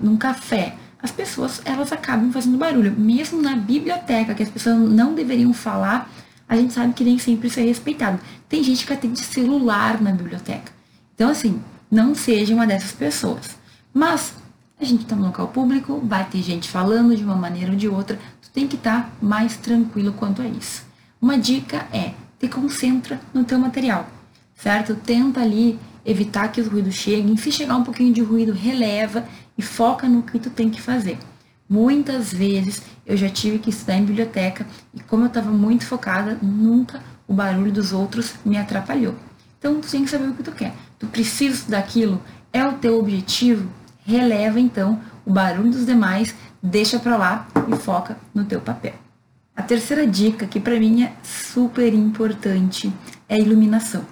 num 0.00 0.16
café, 0.16 0.76
as 1.02 1.10
pessoas 1.10 1.60
elas 1.66 1.92
acabam 1.92 2.32
fazendo 2.32 2.56
barulho. 2.56 2.94
Mesmo 2.98 3.42
na 3.42 3.54
biblioteca, 3.54 4.34
que 4.34 4.42
as 4.42 4.48
pessoas 4.48 4.76
não 4.78 5.14
deveriam 5.14 5.52
falar, 5.52 6.10
a 6.48 6.56
gente 6.56 6.72
sabe 6.72 6.94
que 6.94 7.04
nem 7.04 7.18
sempre 7.18 7.48
isso 7.48 7.60
é 7.60 7.64
respeitado. 7.64 8.18
Tem 8.48 8.64
gente 8.64 8.86
que 8.86 8.94
atende 8.94 9.20
celular 9.20 10.00
na 10.00 10.10
biblioteca. 10.10 10.72
Então, 11.14 11.28
assim, 11.28 11.60
não 11.90 12.14
seja 12.14 12.54
uma 12.54 12.66
dessas 12.66 12.92
pessoas. 12.92 13.58
Mas 13.92 14.32
a 14.78 14.84
gente 14.84 15.02
está 15.02 15.16
no 15.16 15.26
local 15.26 15.48
público, 15.48 16.00
vai 16.04 16.24
ter 16.28 16.42
gente 16.42 16.68
falando 16.68 17.16
de 17.16 17.24
uma 17.24 17.34
maneira 17.34 17.72
ou 17.72 17.76
de 17.76 17.88
outra, 17.88 18.18
tu 18.42 18.50
tem 18.50 18.68
que 18.68 18.76
estar 18.76 19.04
tá 19.04 19.10
mais 19.20 19.56
tranquilo 19.56 20.12
quanto 20.12 20.42
a 20.42 20.46
isso. 20.46 20.84
Uma 21.20 21.38
dica 21.38 21.86
é, 21.92 22.12
te 22.38 22.46
concentra 22.46 23.18
no 23.32 23.42
teu 23.42 23.58
material, 23.58 24.06
certo? 24.54 24.94
Tenta 24.94 25.40
ali 25.40 25.78
evitar 26.04 26.48
que 26.48 26.60
os 26.60 26.68
ruídos 26.68 26.94
cheguem, 26.94 27.36
se 27.36 27.50
chegar 27.50 27.76
um 27.76 27.82
pouquinho 27.82 28.12
de 28.12 28.20
ruído, 28.20 28.52
releva 28.52 29.26
e 29.56 29.62
foca 29.62 30.08
no 30.08 30.22
que 30.22 30.38
tu 30.38 30.50
tem 30.50 30.68
que 30.68 30.80
fazer. 30.80 31.18
Muitas 31.68 32.32
vezes 32.32 32.82
eu 33.04 33.16
já 33.16 33.28
tive 33.28 33.58
que 33.58 33.70
estudar 33.70 33.96
em 33.96 34.04
biblioteca 34.04 34.66
e 34.94 35.00
como 35.00 35.24
eu 35.24 35.28
estava 35.28 35.50
muito 35.50 35.86
focada, 35.86 36.38
nunca 36.42 37.02
o 37.26 37.34
barulho 37.34 37.72
dos 37.72 37.92
outros 37.92 38.34
me 38.44 38.56
atrapalhou. 38.56 39.14
Então 39.58 39.80
tu 39.80 39.90
tem 39.90 40.04
que 40.04 40.10
saber 40.10 40.28
o 40.28 40.34
que 40.34 40.42
tu 40.42 40.52
quer. 40.52 40.74
Tu 40.98 41.06
precisa 41.06 41.68
daquilo, 41.68 42.22
é 42.52 42.64
o 42.64 42.74
teu 42.74 42.98
objetivo, 42.98 43.68
releva 44.06 44.60
então 44.60 45.00
o 45.26 45.32
barulho 45.32 45.70
dos 45.70 45.84
demais, 45.84 46.34
deixa 46.62 46.98
para 46.98 47.16
lá 47.16 47.48
e 47.68 47.76
foca 47.76 48.16
no 48.32 48.44
teu 48.44 48.60
papel. 48.60 48.94
A 49.54 49.62
terceira 49.62 50.06
dica, 50.06 50.46
que 50.46 50.60
para 50.60 50.78
mim 50.78 51.02
é 51.02 51.12
super 51.22 51.92
importante, 51.92 52.92
é 53.28 53.34
a 53.34 53.38
iluminação. 53.38 54.04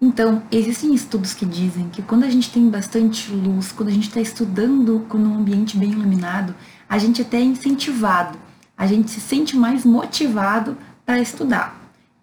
Então, 0.00 0.42
existem 0.52 0.94
estudos 0.94 1.32
que 1.32 1.46
dizem 1.46 1.88
que 1.88 2.02
quando 2.02 2.24
a 2.24 2.30
gente 2.30 2.52
tem 2.52 2.68
bastante 2.68 3.32
luz, 3.32 3.72
quando 3.72 3.88
a 3.88 3.92
gente 3.92 4.08
está 4.08 4.20
estudando 4.20 5.04
num 5.14 5.34
ambiente 5.34 5.76
bem 5.76 5.90
iluminado, 5.90 6.54
a 6.88 6.98
gente 6.98 7.22
até 7.22 7.38
é 7.38 7.42
incentivado, 7.42 8.38
a 8.76 8.86
gente 8.86 9.10
se 9.10 9.20
sente 9.20 9.56
mais 9.56 9.84
motivado 9.84 10.76
para 11.04 11.18
estudar. 11.18 11.76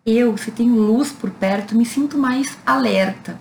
Eu, 0.06 0.38
se 0.38 0.52
tenho 0.52 0.76
luz 0.76 1.12
por 1.12 1.32
perto, 1.32 1.76
me 1.76 1.86
sinto 1.86 2.17
mais 2.17 2.58
alerta, 2.65 3.39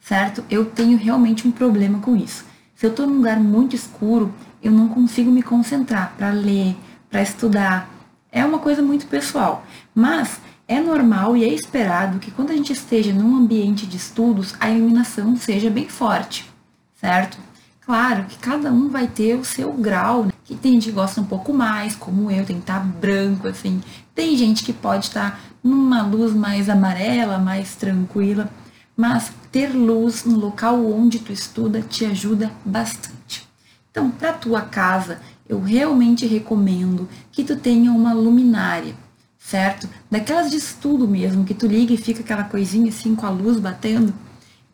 certo? 0.00 0.42
Eu 0.50 0.64
tenho 0.64 0.96
realmente 0.96 1.46
um 1.46 1.52
problema 1.52 1.98
com 1.98 2.16
isso. 2.16 2.44
Se 2.76 2.84
eu 2.84 2.90
estou 2.90 3.06
num 3.06 3.16
lugar 3.16 3.40
muito 3.40 3.74
escuro, 3.74 4.32
eu 4.62 4.70
não 4.70 4.86
consigo 4.86 5.30
me 5.30 5.42
concentrar 5.42 6.12
para 6.14 6.30
ler, 6.30 6.76
para 7.10 7.22
estudar. 7.22 7.88
É 8.30 8.44
uma 8.44 8.58
coisa 8.58 8.82
muito 8.82 9.06
pessoal. 9.06 9.64
Mas 9.94 10.38
é 10.68 10.78
normal 10.78 11.34
e 11.38 11.44
é 11.44 11.48
esperado 11.48 12.18
que 12.18 12.30
quando 12.30 12.50
a 12.50 12.54
gente 12.54 12.74
esteja 12.74 13.14
num 13.14 13.34
ambiente 13.34 13.86
de 13.86 13.96
estudos, 13.96 14.54
a 14.60 14.68
iluminação 14.68 15.34
seja 15.36 15.70
bem 15.70 15.88
forte, 15.88 16.44
certo? 17.00 17.38
Claro 17.80 18.24
que 18.24 18.36
cada 18.36 18.70
um 18.70 18.90
vai 18.90 19.06
ter 19.06 19.38
o 19.38 19.44
seu 19.44 19.72
grau, 19.72 20.24
né? 20.24 20.32
que 20.44 20.54
tem 20.54 20.72
gente 20.72 20.88
que 20.88 20.92
gosta 20.92 21.20
um 21.20 21.24
pouco 21.24 21.54
mais, 21.54 21.96
como 21.96 22.30
eu, 22.30 22.44
tem 22.44 22.56
que 22.56 22.62
estar 22.62 22.80
branco, 22.80 23.48
assim. 23.48 23.80
Tem 24.14 24.36
gente 24.36 24.62
que 24.62 24.72
pode 24.74 25.06
estar 25.06 25.40
numa 25.64 26.02
luz 26.02 26.34
mais 26.34 26.68
amarela, 26.68 27.38
mais 27.38 27.74
tranquila, 27.74 28.50
mas 28.94 29.32
ter 29.56 29.74
luz 29.74 30.26
no 30.26 30.38
local 30.38 30.84
onde 30.84 31.18
tu 31.18 31.32
estuda 31.32 31.80
te 31.80 32.04
ajuda 32.04 32.52
bastante. 32.62 33.48
Então, 33.90 34.10
para 34.10 34.34
tua 34.34 34.60
casa, 34.60 35.18
eu 35.48 35.58
realmente 35.62 36.26
recomendo 36.26 37.08
que 37.32 37.42
tu 37.42 37.56
tenha 37.56 37.90
uma 37.90 38.12
luminária 38.12 38.94
certo? 39.38 39.88
Daquelas 40.10 40.50
de 40.50 40.56
estudo 40.56 41.08
mesmo, 41.08 41.44
que 41.44 41.54
tu 41.54 41.66
liga 41.68 41.94
e 41.94 41.96
fica 41.96 42.20
aquela 42.20 42.44
coisinha 42.44 42.90
assim 42.90 43.14
com 43.14 43.24
a 43.24 43.30
luz 43.30 43.58
batendo. 43.58 44.12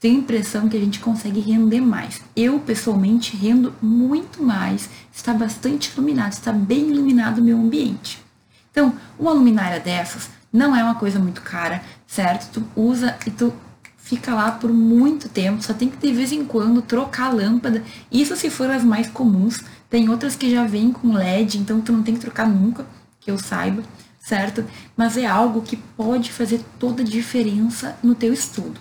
Tenho 0.00 0.16
a 0.16 0.20
impressão 0.20 0.68
que 0.68 0.76
a 0.76 0.80
gente 0.80 0.98
consegue 0.98 1.38
render 1.38 1.80
mais. 1.82 2.20
Eu, 2.34 2.58
pessoalmente, 2.58 3.36
rendo 3.36 3.74
muito 3.80 4.42
mais, 4.42 4.88
está 5.12 5.32
bastante 5.34 5.92
iluminado, 5.92 6.32
está 6.32 6.52
bem 6.52 6.88
iluminado 6.88 7.38
o 7.38 7.44
meu 7.44 7.58
ambiente. 7.58 8.18
Então, 8.70 8.94
uma 9.18 9.32
luminária 9.32 9.78
dessas 9.78 10.30
não 10.50 10.74
é 10.74 10.82
uma 10.82 10.94
coisa 10.96 11.18
muito 11.18 11.42
cara, 11.42 11.82
certo? 12.06 12.50
Tu 12.50 12.80
usa 12.80 13.16
e 13.26 13.30
tu 13.30 13.52
fica 14.02 14.34
lá 14.34 14.52
por 14.52 14.72
muito 14.72 15.28
tempo, 15.28 15.62
só 15.62 15.72
tem 15.72 15.88
que 15.88 15.96
de 15.96 16.12
vez 16.12 16.32
em 16.32 16.44
quando 16.44 16.82
trocar 16.82 17.28
a 17.28 17.32
lâmpada. 17.32 17.82
Isso 18.10 18.36
se 18.36 18.50
for 18.50 18.70
as 18.70 18.84
mais 18.84 19.06
comuns. 19.08 19.62
Tem 19.88 20.08
outras 20.08 20.36
que 20.36 20.50
já 20.50 20.64
vêm 20.64 20.92
com 20.92 21.12
LED, 21.12 21.58
então 21.58 21.80
tu 21.80 21.92
não 21.92 22.02
tem 22.02 22.14
que 22.14 22.20
trocar 22.20 22.48
nunca, 22.48 22.86
que 23.20 23.30
eu 23.30 23.38
saiba 23.38 23.82
certo? 24.22 24.64
Mas 24.96 25.16
é 25.16 25.26
algo 25.26 25.62
que 25.62 25.76
pode 25.76 26.32
fazer 26.32 26.64
toda 26.78 27.02
a 27.02 27.04
diferença 27.04 27.96
no 28.02 28.14
teu 28.14 28.32
estudo. 28.32 28.80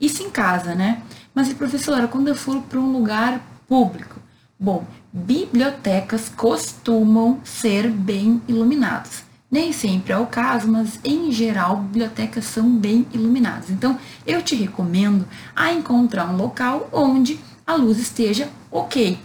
Isso 0.00 0.22
em 0.22 0.30
casa, 0.30 0.74
né? 0.74 1.02
Mas, 1.34 1.52
professora, 1.52 2.08
quando 2.08 2.28
eu 2.28 2.34
for 2.34 2.60
para 2.62 2.80
um 2.80 2.90
lugar 2.90 3.40
público? 3.68 4.16
Bom, 4.58 4.86
bibliotecas 5.12 6.28
costumam 6.28 7.40
ser 7.44 7.90
bem 7.90 8.40
iluminadas. 8.48 9.22
Nem 9.50 9.72
sempre 9.72 10.12
é 10.12 10.18
o 10.18 10.26
caso, 10.26 10.68
mas 10.68 11.00
em 11.02 11.32
geral, 11.32 11.76
bibliotecas 11.76 12.44
são 12.44 12.68
bem 12.68 13.06
iluminadas. 13.12 13.70
Então, 13.70 13.98
eu 14.26 14.42
te 14.42 14.54
recomendo 14.54 15.26
a 15.56 15.72
encontrar 15.72 16.28
um 16.28 16.36
local 16.36 16.88
onde 16.92 17.40
a 17.66 17.74
luz 17.74 17.98
esteja 17.98 18.48
ok, 18.70 19.18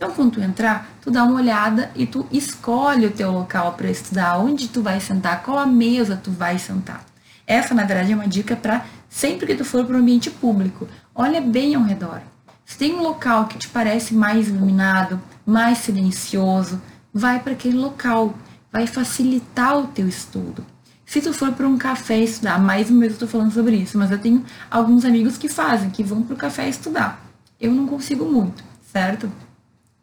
então, 0.00 0.12
quando 0.12 0.32
tu 0.32 0.40
entrar, 0.40 0.88
tu 1.02 1.10
dá 1.10 1.22
uma 1.24 1.34
olhada 1.34 1.90
e 1.94 2.06
tu 2.06 2.26
escolhe 2.32 3.04
o 3.04 3.10
teu 3.10 3.30
local 3.30 3.74
para 3.74 3.90
estudar, 3.90 4.38
onde 4.38 4.66
tu 4.66 4.80
vai 4.80 4.98
sentar, 4.98 5.42
qual 5.42 5.58
a 5.58 5.66
mesa 5.66 6.16
tu 6.16 6.30
vai 6.30 6.58
sentar. 6.58 7.04
Essa, 7.46 7.74
na 7.74 7.84
verdade, 7.84 8.10
é 8.10 8.14
uma 8.14 8.26
dica 8.26 8.56
para 8.56 8.86
sempre 9.10 9.46
que 9.46 9.54
tu 9.54 9.62
for 9.62 9.84
para 9.84 9.96
o 9.96 9.98
ambiente 9.98 10.30
público. 10.30 10.88
Olha 11.14 11.38
bem 11.42 11.74
ao 11.74 11.82
redor. 11.82 12.22
Se 12.64 12.78
tem 12.78 12.94
um 12.94 13.02
local 13.02 13.44
que 13.44 13.58
te 13.58 13.68
parece 13.68 14.14
mais 14.14 14.48
iluminado, 14.48 15.20
mais 15.44 15.76
silencioso, 15.76 16.80
vai 17.12 17.38
para 17.38 17.52
aquele 17.52 17.76
local. 17.76 18.32
Vai 18.72 18.86
facilitar 18.86 19.78
o 19.78 19.88
teu 19.88 20.08
estudo. 20.08 20.64
Se 21.04 21.20
tu 21.20 21.32
for 21.32 21.50
para 21.52 21.66
um 21.66 21.76
café 21.76 22.18
estudar, 22.20 22.60
mais 22.60 22.88
uma 22.88 23.00
vez 23.00 23.12
eu 23.12 23.14
estou 23.16 23.28
falando 23.28 23.52
sobre 23.52 23.74
isso, 23.74 23.98
mas 23.98 24.12
eu 24.12 24.18
tenho 24.18 24.44
alguns 24.70 25.04
amigos 25.04 25.36
que 25.36 25.48
fazem, 25.48 25.90
que 25.90 26.04
vão 26.04 26.22
para 26.22 26.34
o 26.34 26.36
café 26.36 26.68
estudar. 26.68 27.20
Eu 27.60 27.72
não 27.74 27.86
consigo 27.86 28.24
muito, 28.24 28.62
certo? 28.92 29.30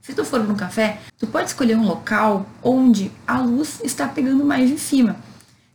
Se 0.02 0.14
tu 0.14 0.26
for 0.26 0.44
no 0.44 0.56
café, 0.56 1.00
tu 1.18 1.26
pode 1.26 1.48
escolher 1.48 1.78
um 1.78 1.86
local 1.86 2.46
onde 2.62 3.10
a 3.26 3.40
luz 3.40 3.80
está 3.84 4.08
pegando 4.08 4.44
mais 4.44 4.70
em 4.70 4.78
cima. 4.78 5.16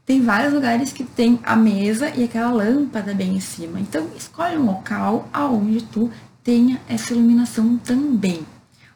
Tem 0.05 0.21
vários 0.21 0.53
lugares 0.53 0.93
que 0.93 1.05
tem 1.05 1.41
a 1.43 1.57
mesa 1.57 2.11
e 2.15 2.25
aquela 2.25 2.53
lâmpada 2.53 3.15
bem 3.15 3.37
em 3.37 3.41
cima. 3.41 3.81
Então, 3.81 4.09
escolhe 4.15 4.59
um 4.59 4.67
local 4.67 5.29
aonde 5.33 5.83
tu 5.85 6.11
tenha 6.45 6.81
essa 6.89 7.15
iluminação 7.15 7.79
também, 7.79 8.45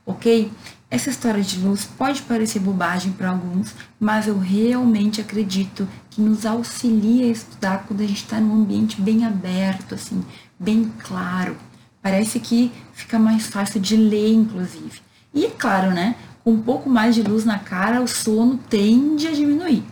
ok? 0.05 0.51
Essa 0.97 1.11
história 1.11 1.43
de 1.43 1.59
luz 1.59 1.85
pode 1.85 2.23
parecer 2.23 2.59
bobagem 2.59 3.13
para 3.13 3.29
alguns, 3.29 3.75
mas 4.01 4.27
eu 4.27 4.39
realmente 4.39 5.21
acredito 5.21 5.87
que 6.09 6.23
nos 6.23 6.47
auxilia 6.47 7.27
a 7.27 7.29
estudar 7.29 7.85
quando 7.87 8.01
a 8.01 8.07
gente 8.07 8.23
está 8.23 8.41
num 8.41 8.63
ambiente 8.63 8.99
bem 8.99 9.27
aberto, 9.27 9.95
assim, 9.95 10.25
bem 10.59 10.91
claro. 11.01 11.55
Parece 12.01 12.41
que 12.41 12.73
fica 12.95 13.19
mais 13.19 13.47
fácil 13.47 13.79
de 13.79 13.95
ler, 13.95 14.33
inclusive. 14.33 15.03
E 15.35 15.45
é 15.45 15.51
claro, 15.51 15.91
né? 15.91 16.17
Com 16.43 16.53
um 16.53 16.63
pouco 16.63 16.89
mais 16.89 17.15
de 17.15 17.23
luz 17.23 17.45
na 17.45 17.59
cara, 17.59 18.01
o 18.01 18.09
sono 18.09 18.57
tende 18.57 19.27
a 19.27 19.33
diminuir. 19.33 19.85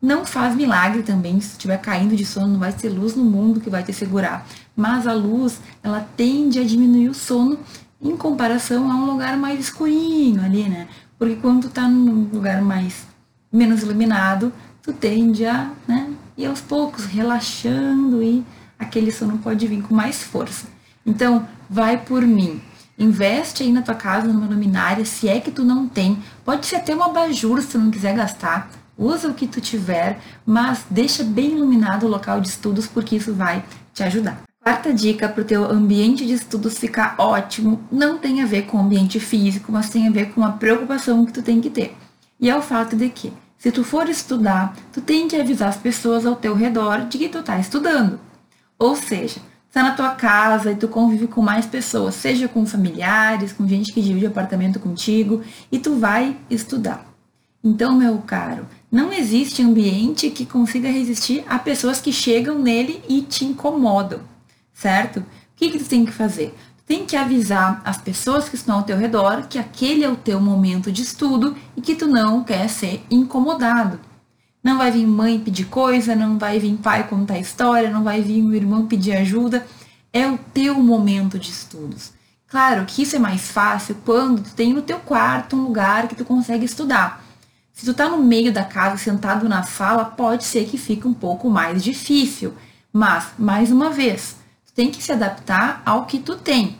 Não 0.00 0.24
faz 0.24 0.56
milagre 0.56 1.02
também, 1.02 1.38
se 1.42 1.52
estiver 1.52 1.76
caindo 1.76 2.16
de 2.16 2.24
sono, 2.24 2.54
não 2.54 2.58
vai 2.58 2.72
ter 2.72 2.88
luz 2.88 3.14
no 3.14 3.24
mundo 3.24 3.60
que 3.60 3.68
vai 3.68 3.82
te 3.82 3.92
segurar. 3.92 4.46
Mas 4.74 5.06
a 5.06 5.12
luz, 5.12 5.60
ela 5.82 6.08
tende 6.16 6.58
a 6.58 6.64
diminuir 6.64 7.10
o 7.10 7.14
sono 7.14 7.58
em 8.00 8.16
comparação 8.16 8.90
a 8.90 8.94
um 8.94 9.06
lugar 9.06 9.36
mais 9.36 9.58
escurinho 9.60 10.42
ali, 10.42 10.68
né? 10.68 10.88
Porque 11.18 11.36
quando 11.36 11.62
tu 11.62 11.70
tá 11.70 11.88
num 11.88 12.28
lugar 12.32 12.62
mais 12.62 13.06
menos 13.52 13.82
iluminado, 13.82 14.52
tu 14.82 14.92
tende 14.92 15.44
a, 15.44 15.70
né, 15.86 16.12
e 16.36 16.46
aos 16.46 16.60
poucos 16.60 17.04
relaxando 17.06 18.22
e 18.22 18.44
aquele 18.78 19.10
sono 19.10 19.38
pode 19.38 19.66
vir 19.66 19.82
com 19.82 19.94
mais 19.94 20.22
força. 20.22 20.66
Então, 21.04 21.46
vai 21.68 21.98
por 21.98 22.22
mim. 22.22 22.60
Investe 22.98 23.62
aí 23.62 23.72
na 23.72 23.82
tua 23.82 23.94
casa 23.94 24.28
numa 24.28 24.46
luminária, 24.46 25.04
se 25.04 25.28
é 25.28 25.40
que 25.40 25.50
tu 25.50 25.64
não 25.64 25.88
tem. 25.88 26.18
Pode 26.44 26.66
ser 26.66 26.76
até 26.76 26.94
uma 26.94 27.06
abajur 27.06 27.60
se 27.62 27.68
tu 27.68 27.78
não 27.78 27.90
quiser 27.90 28.14
gastar. 28.14 28.70
Usa 28.96 29.28
o 29.28 29.34
que 29.34 29.46
tu 29.46 29.60
tiver, 29.60 30.18
mas 30.44 30.84
deixa 30.90 31.22
bem 31.22 31.52
iluminado 31.52 32.04
o 32.04 32.08
local 32.08 32.40
de 32.40 32.48
estudos 32.48 32.86
porque 32.86 33.16
isso 33.16 33.32
vai 33.32 33.64
te 33.94 34.02
ajudar. 34.02 34.47
Quarta 34.68 34.92
dica 34.92 35.26
para 35.30 35.40
o 35.40 35.46
teu 35.46 35.64
ambiente 35.64 36.26
de 36.26 36.34
estudos 36.34 36.76
ficar 36.76 37.14
ótimo 37.16 37.80
não 37.90 38.18
tem 38.18 38.42
a 38.42 38.46
ver 38.46 38.66
com 38.66 38.76
o 38.76 38.80
ambiente 38.80 39.18
físico, 39.18 39.72
mas 39.72 39.88
tem 39.88 40.06
a 40.06 40.10
ver 40.10 40.34
com 40.34 40.44
a 40.44 40.52
preocupação 40.52 41.24
que 41.24 41.32
tu 41.32 41.40
tem 41.40 41.58
que 41.58 41.70
ter. 41.70 41.96
E 42.38 42.50
é 42.50 42.54
o 42.54 42.60
fato 42.60 42.94
de 42.94 43.08
que, 43.08 43.32
se 43.56 43.72
tu 43.72 43.82
for 43.82 44.06
estudar, 44.10 44.76
tu 44.92 45.00
tem 45.00 45.26
que 45.26 45.36
avisar 45.36 45.70
as 45.70 45.78
pessoas 45.78 46.26
ao 46.26 46.36
teu 46.36 46.54
redor 46.54 47.06
de 47.06 47.16
que 47.16 47.30
tu 47.30 47.38
está 47.38 47.58
estudando. 47.58 48.20
Ou 48.78 48.94
seja, 48.94 49.40
está 49.66 49.82
na 49.82 49.92
tua 49.92 50.10
casa 50.10 50.70
e 50.70 50.76
tu 50.76 50.86
convive 50.86 51.28
com 51.28 51.40
mais 51.40 51.64
pessoas, 51.64 52.16
seja 52.16 52.46
com 52.46 52.66
familiares, 52.66 53.54
com 53.54 53.66
gente 53.66 53.90
que 53.90 54.02
divide 54.02 54.26
apartamento 54.26 54.78
contigo, 54.78 55.42
e 55.72 55.78
tu 55.78 55.94
vai 55.94 56.36
estudar. 56.50 57.06
Então, 57.64 57.96
meu 57.96 58.18
caro, 58.18 58.66
não 58.92 59.14
existe 59.14 59.62
ambiente 59.62 60.28
que 60.28 60.44
consiga 60.44 60.90
resistir 60.90 61.42
a 61.48 61.58
pessoas 61.58 62.02
que 62.02 62.12
chegam 62.12 62.58
nele 62.58 63.02
e 63.08 63.22
te 63.22 63.46
incomodam, 63.46 64.20
certo? 64.78 65.18
O 65.20 65.24
que, 65.56 65.70
que 65.70 65.78
tu 65.78 65.88
tem 65.88 66.04
que 66.04 66.12
fazer? 66.12 66.54
Tu 66.78 66.84
tem 66.86 67.04
que 67.04 67.16
avisar 67.16 67.82
as 67.84 67.98
pessoas 67.98 68.48
que 68.48 68.54
estão 68.54 68.76
ao 68.76 68.84
teu 68.84 68.96
redor 68.96 69.48
que 69.48 69.58
aquele 69.58 70.04
é 70.04 70.08
o 70.08 70.16
teu 70.16 70.40
momento 70.40 70.92
de 70.92 71.02
estudo 71.02 71.56
e 71.76 71.80
que 71.80 71.96
tu 71.96 72.06
não 72.06 72.44
quer 72.44 72.68
ser 72.68 73.04
incomodado. 73.10 73.98
Não 74.62 74.78
vai 74.78 74.92
vir 74.92 75.06
mãe 75.06 75.38
pedir 75.40 75.64
coisa, 75.64 76.14
não 76.14 76.38
vai 76.38 76.60
vir 76.60 76.76
pai 76.76 77.08
contar 77.08 77.38
história, 77.38 77.90
não 77.90 78.04
vai 78.04 78.22
vir 78.22 78.42
um 78.42 78.54
irmão 78.54 78.86
pedir 78.86 79.16
ajuda. 79.16 79.66
É 80.12 80.28
o 80.28 80.38
teu 80.38 80.74
momento 80.76 81.38
de 81.38 81.50
estudos. 81.50 82.12
Claro 82.46 82.84
que 82.86 83.02
isso 83.02 83.16
é 83.16 83.18
mais 83.18 83.50
fácil 83.50 83.96
quando 84.04 84.42
tu 84.42 84.54
tem 84.54 84.72
no 84.72 84.82
teu 84.82 85.00
quarto 85.00 85.56
um 85.56 85.62
lugar 85.62 86.06
que 86.06 86.14
tu 86.14 86.24
consegue 86.24 86.64
estudar. 86.64 87.24
Se 87.72 87.84
tu 87.84 87.92
tá 87.94 88.08
no 88.08 88.18
meio 88.18 88.52
da 88.52 88.64
casa, 88.64 88.96
sentado 88.96 89.48
na 89.48 89.62
sala, 89.64 90.04
pode 90.04 90.44
ser 90.44 90.66
que 90.66 90.78
fique 90.78 91.06
um 91.06 91.14
pouco 91.14 91.50
mais 91.50 91.82
difícil. 91.82 92.54
Mas, 92.92 93.28
mais 93.38 93.70
uma 93.70 93.90
vez, 93.90 94.37
tem 94.78 94.92
que 94.92 95.02
se 95.02 95.10
adaptar 95.10 95.82
ao 95.84 96.06
que 96.06 96.20
tu 96.20 96.36
tem 96.36 96.78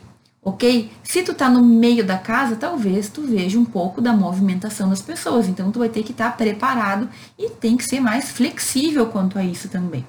ok? 0.49 0.89
Se 1.03 1.23
tu 1.25 1.35
tá 1.35 1.51
no 1.51 1.63
meio 1.63 2.07
da 2.07 2.17
casa, 2.17 2.55
talvez 2.55 3.09
tu 3.09 3.23
veja 3.23 3.59
um 3.59 3.65
pouco 3.65 4.01
da 4.01 4.13
movimentação 4.13 4.89
das 4.89 5.03
pessoas. 5.03 5.49
Então 5.49 5.71
tu 5.73 5.81
vai 5.81 5.89
ter 5.89 6.05
que 6.05 6.13
estar 6.13 6.31
tá 6.31 6.37
preparado 6.37 7.09
e 7.37 7.51
tem 7.51 7.77
que 7.77 7.85
ser 7.85 8.01
mais 8.01 8.31
flexível 8.31 9.07
quanto 9.07 9.37
a 9.37 9.45
isso 9.45 9.69
também, 9.69 10.07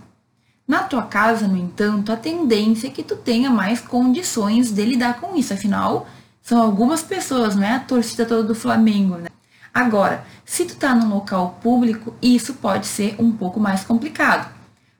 Na 0.67 0.83
tua 0.83 1.01
casa, 1.01 1.47
no 1.47 1.57
entanto, 1.57 2.11
a 2.11 2.15
tendência 2.15 2.87
é 2.87 2.91
que 2.91 3.01
tu 3.01 3.15
tenha 3.15 3.49
mais 3.49 3.81
condições 3.81 4.71
de 4.71 4.85
lidar 4.85 5.19
com 5.19 5.35
isso. 5.35 5.51
Afinal, 5.51 6.07
são 6.43 6.61
algumas 6.61 7.01
pessoas, 7.01 7.55
não 7.55 7.63
é 7.63 7.73
a 7.73 7.79
torcida 7.79 8.23
toda 8.23 8.43
do 8.43 8.55
Flamengo, 8.55 9.15
né? 9.15 9.29
Agora, 9.73 10.23
se 10.45 10.63
tu 10.63 10.75
tá 10.75 10.93
num 10.93 11.09
local 11.09 11.57
público, 11.61 12.13
isso 12.21 12.53
pode 12.53 12.85
ser 12.85 13.15
um 13.17 13.31
pouco 13.31 13.59
mais 13.59 13.83
complicado. 13.83 14.47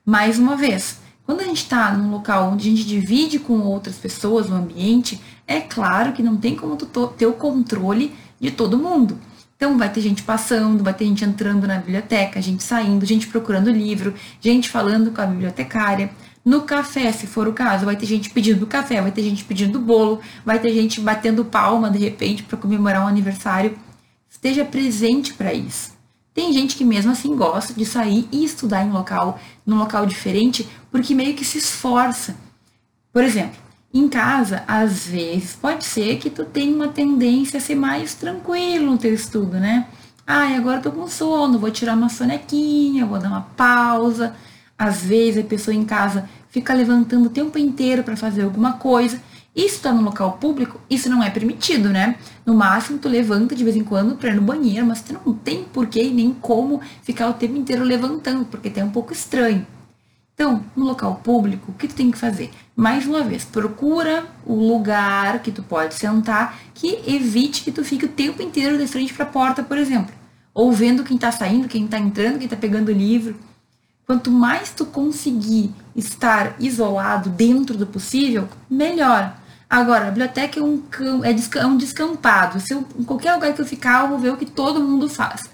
Mais 0.04 0.40
uma 0.40 0.56
vez, 0.56 0.99
quando 1.30 1.42
a 1.42 1.44
gente 1.44 1.62
está 1.62 1.92
num 1.92 2.10
local 2.10 2.50
onde 2.50 2.66
a 2.66 2.70
gente 2.72 2.84
divide 2.84 3.38
com 3.38 3.60
outras 3.60 3.94
pessoas 3.94 4.50
o 4.50 4.52
ambiente, 4.52 5.20
é 5.46 5.60
claro 5.60 6.12
que 6.12 6.24
não 6.24 6.36
tem 6.36 6.56
como 6.56 6.76
ter 6.76 7.26
o 7.26 7.34
controle 7.34 8.12
de 8.40 8.50
todo 8.50 8.76
mundo. 8.76 9.16
Então 9.54 9.78
vai 9.78 9.88
ter 9.92 10.00
gente 10.00 10.24
passando, 10.24 10.82
vai 10.82 10.92
ter 10.92 11.04
gente 11.04 11.24
entrando 11.24 11.68
na 11.68 11.78
biblioteca, 11.78 12.42
gente 12.42 12.64
saindo, 12.64 13.06
gente 13.06 13.28
procurando 13.28 13.70
livro, 13.70 14.12
gente 14.40 14.68
falando 14.68 15.12
com 15.12 15.20
a 15.20 15.26
bibliotecária. 15.26 16.10
No 16.44 16.62
café, 16.62 17.12
se 17.12 17.28
for 17.28 17.46
o 17.46 17.52
caso, 17.52 17.84
vai 17.84 17.94
ter 17.94 18.06
gente 18.06 18.28
pedindo 18.30 18.66
café, 18.66 19.00
vai 19.00 19.12
ter 19.12 19.22
gente 19.22 19.44
pedindo 19.44 19.78
bolo, 19.78 20.20
vai 20.44 20.58
ter 20.58 20.74
gente 20.74 21.00
batendo 21.00 21.44
palma 21.44 21.92
de 21.92 21.98
repente 21.98 22.42
para 22.42 22.58
comemorar 22.58 23.04
um 23.04 23.06
aniversário. 23.06 23.78
Esteja 24.28 24.64
presente 24.64 25.32
para 25.34 25.54
isso. 25.54 25.99
Tem 26.32 26.52
gente 26.52 26.76
que 26.76 26.84
mesmo 26.84 27.12
assim 27.12 27.34
gosta 27.34 27.72
de 27.74 27.84
sair 27.84 28.28
e 28.30 28.44
estudar 28.44 28.84
em 28.84 28.90
local, 28.90 29.38
num 29.66 29.78
local 29.78 30.06
diferente, 30.06 30.68
porque 30.90 31.14
meio 31.14 31.34
que 31.34 31.44
se 31.44 31.58
esforça. 31.58 32.36
Por 33.12 33.24
exemplo, 33.24 33.58
em 33.92 34.08
casa, 34.08 34.62
às 34.68 35.06
vezes, 35.06 35.56
pode 35.56 35.84
ser 35.84 36.18
que 36.18 36.30
tu 36.30 36.44
tenha 36.44 36.74
uma 36.74 36.88
tendência 36.88 37.58
a 37.58 37.60
ser 37.60 37.74
mais 37.74 38.14
tranquilo 38.14 38.92
no 38.92 38.98
teu 38.98 39.12
estudo, 39.12 39.58
né? 39.58 39.88
Ai, 40.24 40.54
agora 40.54 40.78
eu 40.78 40.82
tô 40.82 40.92
com 40.92 41.08
sono, 41.08 41.58
vou 41.58 41.72
tirar 41.72 41.96
uma 41.96 42.08
sonequinha, 42.08 43.04
vou 43.04 43.18
dar 43.18 43.28
uma 43.28 43.40
pausa. 43.56 44.36
Às 44.78 45.02
vezes 45.02 45.44
a 45.44 45.46
pessoa 45.46 45.74
em 45.74 45.84
casa 45.84 46.28
fica 46.50 46.72
levantando 46.72 47.26
o 47.26 47.30
tempo 47.30 47.58
inteiro 47.58 48.04
para 48.04 48.16
fazer 48.16 48.42
alguma 48.42 48.74
coisa. 48.74 49.20
Isso 49.54 49.76
está 49.76 49.92
no 49.92 50.02
local 50.02 50.38
público, 50.40 50.80
isso 50.88 51.10
não 51.10 51.22
é 51.22 51.28
permitido, 51.28 51.88
né? 51.88 52.16
No 52.46 52.54
máximo, 52.54 52.98
tu 52.98 53.08
levanta 53.08 53.54
de 53.54 53.64
vez 53.64 53.74
em 53.74 53.82
quando 53.82 54.14
para 54.14 54.30
ir 54.30 54.36
no 54.36 54.42
banheiro, 54.42 54.86
mas 54.86 55.02
tu 55.02 55.12
não 55.12 55.34
tem 55.34 55.64
porquê 55.64 56.04
nem 56.04 56.32
como 56.32 56.80
ficar 57.02 57.28
o 57.28 57.34
tempo 57.34 57.56
inteiro 57.56 57.82
levantando, 57.82 58.44
porque 58.44 58.72
é 58.78 58.84
um 58.84 58.90
pouco 58.90 59.12
estranho. 59.12 59.66
Então, 60.40 60.64
no 60.74 60.86
local 60.86 61.20
público, 61.22 61.70
o 61.70 61.74
que 61.74 61.86
tu 61.86 61.94
tem 61.94 62.10
que 62.10 62.16
fazer? 62.16 62.50
Mais 62.74 63.06
uma 63.06 63.22
vez, 63.22 63.44
procura 63.44 64.24
o 64.46 64.54
lugar 64.54 65.40
que 65.40 65.52
tu 65.52 65.62
pode 65.62 65.94
sentar 65.94 66.58
que 66.72 67.02
evite 67.06 67.62
que 67.62 67.70
tu 67.70 67.84
fique 67.84 68.06
o 68.06 68.08
tempo 68.08 68.40
inteiro 68.40 68.78
de 68.78 68.86
frente 68.86 69.12
para 69.12 69.26
a 69.26 69.28
porta, 69.28 69.62
por 69.62 69.76
exemplo. 69.76 70.14
Ou 70.54 70.72
vendo 70.72 71.04
quem 71.04 71.16
está 71.16 71.30
saindo, 71.30 71.68
quem 71.68 71.84
está 71.84 71.98
entrando, 71.98 72.38
quem 72.38 72.46
está 72.46 72.56
pegando 72.56 72.88
o 72.88 72.94
livro. 72.94 73.36
Quanto 74.06 74.30
mais 74.30 74.70
tu 74.70 74.86
conseguir 74.86 75.74
estar 75.94 76.56
isolado 76.58 77.28
dentro 77.28 77.76
do 77.76 77.86
possível, 77.86 78.48
melhor. 78.70 79.36
Agora, 79.70 80.08
a 80.08 80.10
biblioteca 80.10 80.58
é 80.58 80.62
um, 80.64 80.82
é, 81.22 81.60
é 81.60 81.66
um 81.66 81.76
descampado. 81.76 82.58
Se 82.58 82.74
eu, 82.74 82.84
em 82.98 83.04
qualquer 83.04 83.34
lugar 83.34 83.54
que 83.54 83.60
eu 83.60 83.64
ficar, 83.64 84.02
eu 84.02 84.08
vou 84.08 84.18
ver 84.18 84.32
o 84.32 84.36
que 84.36 84.44
todo 84.44 84.82
mundo 84.82 85.08
faz. 85.08 85.48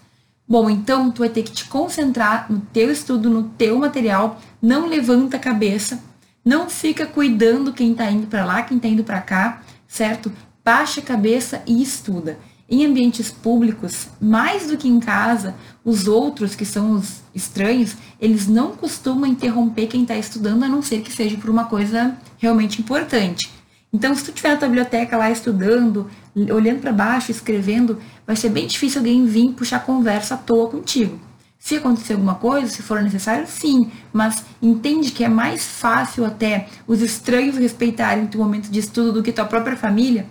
Bom, 0.49 0.71
então 0.71 1.11
tu 1.11 1.19
vai 1.19 1.29
ter 1.29 1.43
que 1.43 1.53
te 1.53 1.67
concentrar 1.67 2.51
no 2.51 2.61
teu 2.73 2.91
estudo, 2.91 3.29
no 3.29 3.43
teu 3.43 3.79
material, 3.79 4.41
não 4.63 4.87
levanta 4.87 5.37
a 5.37 5.41
cabeça, 5.41 6.03
não 6.43 6.71
fica 6.71 7.05
cuidando 7.05 7.75
quem 7.75 7.93
está 7.93 8.11
indo 8.11 8.27
para 8.27 8.45
lá, 8.47 8.63
quem 8.63 8.79
está 8.79 8.89
indo 8.89 9.05
para 9.05 9.21
cá, 9.21 9.61
certo? 9.87 10.33
Baixa 10.65 11.01
a 11.01 11.05
cabeça 11.05 11.63
e 11.67 11.83
estuda. 11.83 12.39
Em 12.71 12.87
ambientes 12.87 13.31
públicos, 13.31 14.09
mais 14.19 14.67
do 14.69 14.79
que 14.79 14.89
em 14.89 14.99
casa, 14.99 15.55
os 15.85 16.09
outros, 16.09 16.55
que 16.55 16.65
são 16.65 16.93
os 16.93 17.21
estranhos, 17.35 17.97
eles 18.19 18.49
não 18.49 18.71
costumam 18.71 19.29
interromper 19.29 19.89
quem 19.89 20.03
está 20.03 20.17
estudando, 20.17 20.63
a 20.63 20.69
não 20.69 20.81
ser 20.81 21.03
que 21.03 21.13
seja 21.13 21.37
por 21.37 21.51
uma 21.51 21.67
coisa 21.67 22.17
realmente 22.39 22.81
importante. 22.81 23.51
Então, 23.97 24.15
se 24.15 24.23
tu 24.23 24.29
estiver 24.29 24.51
na 24.51 24.59
tua 24.59 24.69
biblioteca 24.69 25.17
lá 25.17 25.31
estudando, 25.31 26.07
olhando 26.53 26.83
para 26.83 26.93
baixo, 26.93 27.31
escrevendo, 27.31 27.99
vai 28.27 28.37
ser 28.37 28.51
bem 28.51 28.67
difícil 28.67 29.01
alguém 29.01 29.25
vir 29.25 29.53
puxar 29.53 29.87
conversa 29.87 30.35
à 30.35 30.37
toa 30.37 30.69
contigo. 30.69 31.19
Se 31.59 31.77
acontecer 31.77 32.13
alguma 32.13 32.35
coisa, 32.35 32.69
se 32.69 32.83
for 32.83 33.03
necessário, 33.03 33.47
sim, 33.47 33.91
mas 34.13 34.45
entende 34.61 35.13
que 35.13 35.25
é 35.25 35.31
mais 35.31 35.65
fácil 35.65 36.27
até 36.27 36.69
os 36.87 37.01
estranhos 37.01 37.57
respeitarem 37.57 38.25
o 38.25 38.29
teu 38.29 38.39
momento 38.39 38.69
de 38.69 38.79
estudo 38.79 39.15
do 39.15 39.23
que 39.23 39.33
tua 39.33 39.47
própria 39.47 39.79
família? 39.79 40.27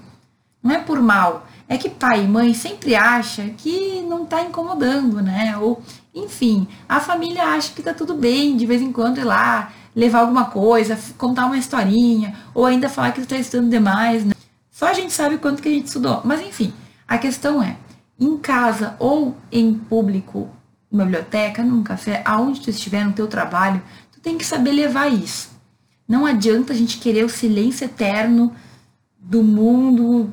Não 0.62 0.69
é 0.69 0.78
por 0.78 1.01
mal, 1.01 1.47
é 1.67 1.75
que 1.75 1.89
pai 1.89 2.23
e 2.23 2.28
mãe 2.28 2.54
sempre 2.54 2.93
acha 2.93 3.49
que 3.58 3.99
não 4.08 4.25
está 4.25 4.43
incomodando, 4.43 5.23
né? 5.23 5.58
Ou, 5.58 5.82
enfim, 6.13 6.67
a 6.88 6.99
família 6.99 7.43
acha 7.43 7.73
que 7.73 7.82
está 7.82 7.95
tudo 7.95 8.13
bem 8.13 8.56
de 8.56 8.67
vez 8.67 8.80
em 8.80 8.91
quando 8.91 9.17
ir 9.17 9.23
lá, 9.23 9.73
levar 9.95 10.19
alguma 10.19 10.45
coisa, 10.45 10.99
contar 11.17 11.45
uma 11.45 11.58
historinha, 11.58 12.36
ou 12.53 12.65
ainda 12.65 12.89
falar 12.89 13.13
que 13.13 13.21
está 13.21 13.38
estudando 13.38 13.69
demais, 13.69 14.25
né? 14.25 14.34
Só 14.69 14.88
a 14.88 14.93
gente 14.93 15.13
sabe 15.13 15.38
quanto 15.38 15.62
que 15.62 15.69
a 15.69 15.71
gente 15.71 15.88
estudou. 15.88 16.21
Mas 16.25 16.41
enfim, 16.41 16.73
a 17.08 17.17
questão 17.17 17.63
é, 17.63 17.77
em 18.19 18.38
casa 18.38 18.95
ou 18.99 19.36
em 19.49 19.73
público, 19.73 20.49
numa 20.91 21.05
biblioteca, 21.05 21.63
num 21.63 21.81
café, 21.81 22.21
aonde 22.25 22.60
tu 22.60 22.69
estiver 22.69 23.05
no 23.05 23.13
teu 23.13 23.27
trabalho, 23.27 23.81
tu 24.12 24.19
tem 24.19 24.38
que 24.38 24.45
saber 24.45 24.71
levar 24.71 25.08
isso. 25.08 25.49
Não 26.08 26.25
adianta 26.25 26.73
a 26.73 26.75
gente 26.75 26.97
querer 26.97 27.23
o 27.23 27.29
silêncio 27.29 27.86
eterno 27.86 28.53
do 29.17 29.41
mundo 29.41 30.29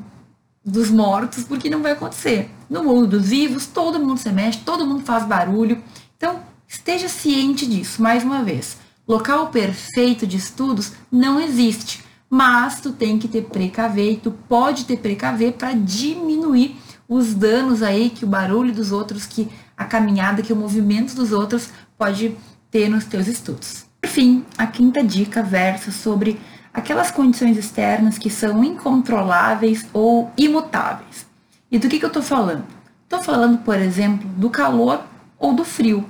dos 0.64 0.90
mortos, 0.90 1.44
porque 1.44 1.70
não 1.70 1.82
vai 1.82 1.92
acontecer. 1.92 2.50
No 2.68 2.84
mundo 2.84 3.06
dos 3.06 3.28
vivos, 3.28 3.66
todo 3.66 3.98
mundo 3.98 4.18
se 4.18 4.30
mexe, 4.30 4.58
todo 4.60 4.86
mundo 4.86 5.04
faz 5.04 5.24
barulho. 5.24 5.82
Então, 6.16 6.40
esteja 6.68 7.08
ciente 7.08 7.66
disso, 7.66 8.02
mais 8.02 8.22
uma 8.22 8.42
vez. 8.42 8.76
Local 9.06 9.48
perfeito 9.48 10.26
de 10.26 10.36
estudos 10.36 10.92
não 11.10 11.40
existe, 11.40 12.04
mas 12.30 12.80
tu 12.80 12.92
tem 12.92 13.18
que 13.18 13.28
ter 13.28 13.42
precaver 13.42 14.12
e 14.12 14.16
tu 14.16 14.30
pode 14.30 14.84
ter 14.84 14.96
precaver 14.96 15.52
para 15.52 15.72
diminuir 15.72 16.76
os 17.08 17.34
danos 17.34 17.82
aí 17.82 18.08
que 18.10 18.24
o 18.24 18.28
barulho 18.28 18.72
dos 18.72 18.92
outros, 18.92 19.26
que 19.26 19.48
a 19.76 19.84
caminhada, 19.84 20.42
que 20.42 20.52
o 20.52 20.56
movimento 20.56 21.14
dos 21.14 21.32
outros 21.32 21.68
pode 21.98 22.36
ter 22.70 22.88
nos 22.88 23.04
teus 23.04 23.26
estudos. 23.26 23.84
Por 24.00 24.08
fim, 24.08 24.44
a 24.56 24.66
quinta 24.66 25.02
dica 25.04 25.42
versa 25.42 25.90
sobre 25.90 26.40
aquelas 26.72 27.10
condições 27.10 27.58
externas 27.58 28.16
que 28.16 28.30
são 28.30 28.64
incontroláveis 28.64 29.86
ou 29.92 30.30
imutáveis. 30.36 31.26
E 31.70 31.78
do 31.78 31.88
que, 31.88 31.98
que 31.98 32.04
eu 32.04 32.08
estou 32.08 32.22
falando? 32.22 32.64
Estou 33.04 33.22
falando, 33.22 33.58
por 33.58 33.76
exemplo, 33.76 34.28
do 34.36 34.48
calor 34.48 35.02
ou 35.38 35.52
do 35.52 35.64
frio. 35.64 36.08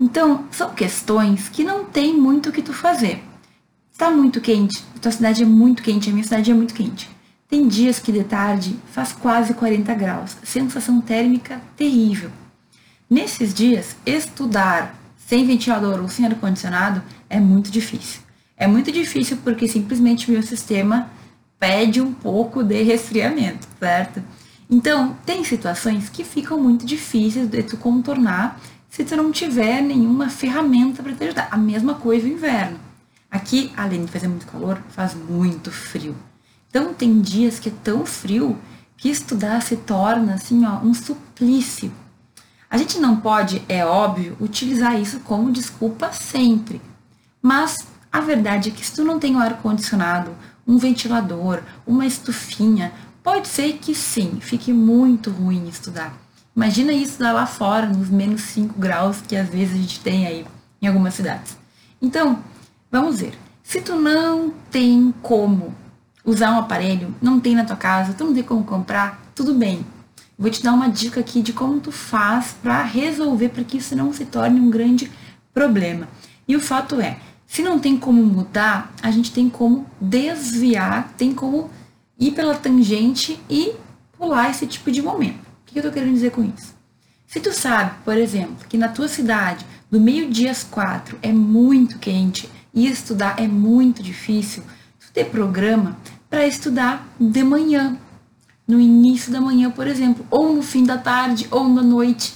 Então, 0.00 0.44
são 0.50 0.70
questões 0.70 1.48
que 1.48 1.64
não 1.64 1.84
tem 1.84 2.16
muito 2.16 2.50
o 2.50 2.52
que 2.52 2.62
tu 2.62 2.72
fazer. 2.72 3.22
Está 3.90 4.10
muito 4.10 4.40
quente, 4.40 4.84
a 4.94 4.98
tua 5.00 5.10
cidade 5.10 5.42
é 5.42 5.46
muito 5.46 5.82
quente, 5.82 6.08
a 6.08 6.12
minha 6.12 6.22
cidade 6.22 6.50
é 6.50 6.54
muito 6.54 6.72
quente. 6.72 7.10
Tem 7.48 7.66
dias 7.66 7.98
que 7.98 8.12
de 8.12 8.22
tarde 8.22 8.78
faz 8.92 9.12
quase 9.12 9.54
40 9.54 9.92
graus, 9.94 10.36
sensação 10.44 11.00
térmica 11.00 11.60
terrível. 11.76 12.30
Nesses 13.10 13.52
dias, 13.52 13.96
estudar 14.06 14.94
sem 15.16 15.44
ventilador 15.44 16.00
ou 16.00 16.08
sem 16.08 16.26
ar-condicionado 16.26 17.02
é 17.28 17.40
muito 17.40 17.70
difícil. 17.70 18.20
É 18.56 18.66
muito 18.66 18.92
difícil 18.92 19.38
porque 19.42 19.66
simplesmente 19.66 20.28
o 20.28 20.32
meu 20.32 20.42
sistema 20.42 21.10
pede 21.58 22.00
um 22.00 22.12
pouco 22.12 22.62
de 22.62 22.82
resfriamento, 22.82 23.66
certo? 23.80 24.22
Então, 24.70 25.16
tem 25.24 25.42
situações 25.42 26.08
que 26.08 26.22
ficam 26.22 26.60
muito 26.62 26.84
difíceis 26.84 27.48
de 27.48 27.62
tu 27.62 27.76
contornar 27.76 28.60
se 28.88 29.04
tu 29.04 29.16
não 29.16 29.30
tiver 29.30 29.82
nenhuma 29.82 30.28
ferramenta 30.28 31.02
para 31.02 31.14
te 31.14 31.24
ajudar. 31.24 31.48
A 31.50 31.56
mesma 31.56 31.94
coisa 31.94 32.26
o 32.26 32.30
inverno. 32.30 32.78
Aqui, 33.30 33.72
além 33.76 34.04
de 34.04 34.12
fazer 34.12 34.28
muito 34.28 34.46
calor, 34.46 34.82
faz 34.88 35.14
muito 35.14 35.70
frio. 35.70 36.16
Então 36.70 36.94
tem 36.94 37.20
dias 37.20 37.58
que 37.58 37.68
é 37.68 37.72
tão 37.84 38.06
frio 38.06 38.58
que 38.96 39.08
estudar 39.08 39.62
se 39.62 39.76
torna 39.76 40.34
assim, 40.34 40.64
ó, 40.64 40.78
um 40.78 40.94
suplício. 40.94 41.92
A 42.70 42.76
gente 42.76 42.98
não 42.98 43.16
pode, 43.16 43.62
é 43.68 43.84
óbvio, 43.84 44.36
utilizar 44.40 45.00
isso 45.00 45.20
como 45.20 45.52
desculpa 45.52 46.12
sempre. 46.12 46.80
Mas 47.40 47.86
a 48.12 48.20
verdade 48.20 48.68
é 48.68 48.72
que 48.72 48.84
se 48.84 48.94
tu 48.94 49.04
não 49.04 49.18
tem 49.18 49.36
um 49.36 49.38
ar 49.38 49.58
condicionado, 49.58 50.34
um 50.66 50.76
ventilador, 50.76 51.62
uma 51.86 52.04
estufinha, 52.04 52.92
pode 53.22 53.48
ser 53.48 53.74
que 53.74 53.94
sim, 53.94 54.38
fique 54.40 54.72
muito 54.72 55.30
ruim 55.30 55.68
estudar. 55.68 56.14
Imagina 56.58 56.92
isso 56.92 57.22
lá 57.22 57.46
fora, 57.46 57.86
nos 57.86 58.10
menos 58.10 58.40
5 58.40 58.80
graus 58.80 59.20
que 59.20 59.36
às 59.36 59.48
vezes 59.48 59.76
a 59.76 59.78
gente 59.78 60.00
tem 60.00 60.26
aí 60.26 60.44
em 60.82 60.88
algumas 60.88 61.14
cidades. 61.14 61.56
Então, 62.02 62.40
vamos 62.90 63.20
ver. 63.20 63.38
Se 63.62 63.80
tu 63.80 63.94
não 63.94 64.52
tem 64.68 65.14
como 65.22 65.72
usar 66.24 66.50
um 66.50 66.58
aparelho, 66.58 67.14
não 67.22 67.38
tem 67.38 67.54
na 67.54 67.64
tua 67.64 67.76
casa, 67.76 68.12
tu 68.12 68.24
não 68.24 68.34
tem 68.34 68.42
como 68.42 68.64
comprar, 68.64 69.22
tudo 69.36 69.54
bem. 69.54 69.86
Vou 70.36 70.50
te 70.50 70.60
dar 70.60 70.72
uma 70.72 70.88
dica 70.88 71.20
aqui 71.20 71.42
de 71.42 71.52
como 71.52 71.78
tu 71.78 71.92
faz 71.92 72.56
para 72.60 72.82
resolver 72.82 73.50
para 73.50 73.62
que 73.62 73.76
isso 73.76 73.94
não 73.94 74.12
se 74.12 74.24
torne 74.24 74.58
um 74.58 74.68
grande 74.68 75.08
problema. 75.54 76.08
E 76.48 76.56
o 76.56 76.60
fato 76.60 77.00
é, 77.00 77.20
se 77.46 77.62
não 77.62 77.78
tem 77.78 77.96
como 77.96 78.20
mudar, 78.20 78.92
a 79.00 79.12
gente 79.12 79.30
tem 79.30 79.48
como 79.48 79.86
desviar, 80.00 81.12
tem 81.16 81.32
como 81.32 81.70
ir 82.18 82.32
pela 82.32 82.56
tangente 82.56 83.38
e 83.48 83.74
pular 84.18 84.50
esse 84.50 84.66
tipo 84.66 84.90
de 84.90 85.00
momento 85.00 85.47
que 85.72 85.78
eu 85.78 85.80
estou 85.80 85.92
querendo 85.92 86.14
dizer 86.14 86.30
com 86.30 86.42
isso? 86.42 86.74
Se 87.26 87.40
tu 87.40 87.52
sabe, 87.52 87.92
por 88.04 88.16
exemplo, 88.16 88.66
que 88.68 88.78
na 88.78 88.88
tua 88.88 89.06
cidade 89.06 89.64
do 89.90 90.00
meio-dia 90.00 90.50
às 90.50 90.64
quatro 90.64 91.18
é 91.22 91.32
muito 91.32 91.98
quente 91.98 92.48
e 92.72 92.86
estudar 92.86 93.38
é 93.38 93.46
muito 93.46 94.02
difícil, 94.02 94.62
tu 94.98 95.12
ter 95.12 95.26
programa 95.26 95.96
para 96.30 96.46
estudar 96.46 97.06
de 97.20 97.42
manhã, 97.42 97.98
no 98.66 98.80
início 98.80 99.32
da 99.32 99.40
manhã, 99.40 99.70
por 99.70 99.86
exemplo, 99.86 100.26
ou 100.30 100.52
no 100.52 100.62
fim 100.62 100.84
da 100.84 100.98
tarde, 100.98 101.46
ou 101.50 101.68
na 101.68 101.82
noite. 101.82 102.34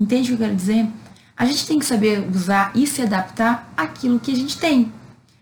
Entende 0.00 0.32
o 0.32 0.36
que 0.36 0.42
eu 0.42 0.46
quero 0.46 0.56
dizer? 0.56 0.86
A 1.36 1.44
gente 1.44 1.66
tem 1.66 1.78
que 1.78 1.84
saber 1.84 2.26
usar 2.34 2.72
e 2.74 2.86
se 2.86 3.02
adaptar 3.02 3.72
àquilo 3.76 4.20
que 4.20 4.32
a 4.32 4.36
gente 4.36 4.58
tem. 4.58 4.92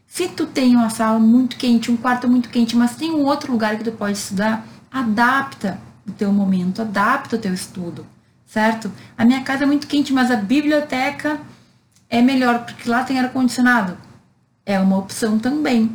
Se 0.06 0.28
tu 0.28 0.46
tem 0.46 0.74
uma 0.74 0.90
sala 0.90 1.18
muito 1.18 1.56
quente, 1.56 1.90
um 1.90 1.96
quarto 1.96 2.28
muito 2.28 2.48
quente, 2.48 2.76
mas 2.76 2.96
tem 2.96 3.10
um 3.10 3.24
outro 3.24 3.52
lugar 3.52 3.78
que 3.78 3.84
tu 3.84 3.92
pode 3.92 4.18
estudar, 4.18 4.66
adapta 4.90 5.80
o 6.06 6.12
teu 6.12 6.32
momento, 6.32 6.82
adapta 6.82 7.36
o 7.36 7.38
teu 7.38 7.52
estudo, 7.52 8.06
certo? 8.46 8.90
A 9.16 9.24
minha 9.24 9.42
casa 9.42 9.64
é 9.64 9.66
muito 9.66 9.86
quente, 9.86 10.12
mas 10.12 10.30
a 10.30 10.36
biblioteca 10.36 11.40
é 12.08 12.20
melhor 12.20 12.64
porque 12.64 12.88
lá 12.88 13.04
tem 13.04 13.18
ar 13.18 13.32
condicionado. 13.32 13.96
É 14.64 14.78
uma 14.78 14.98
opção 14.98 15.38
também. 15.38 15.90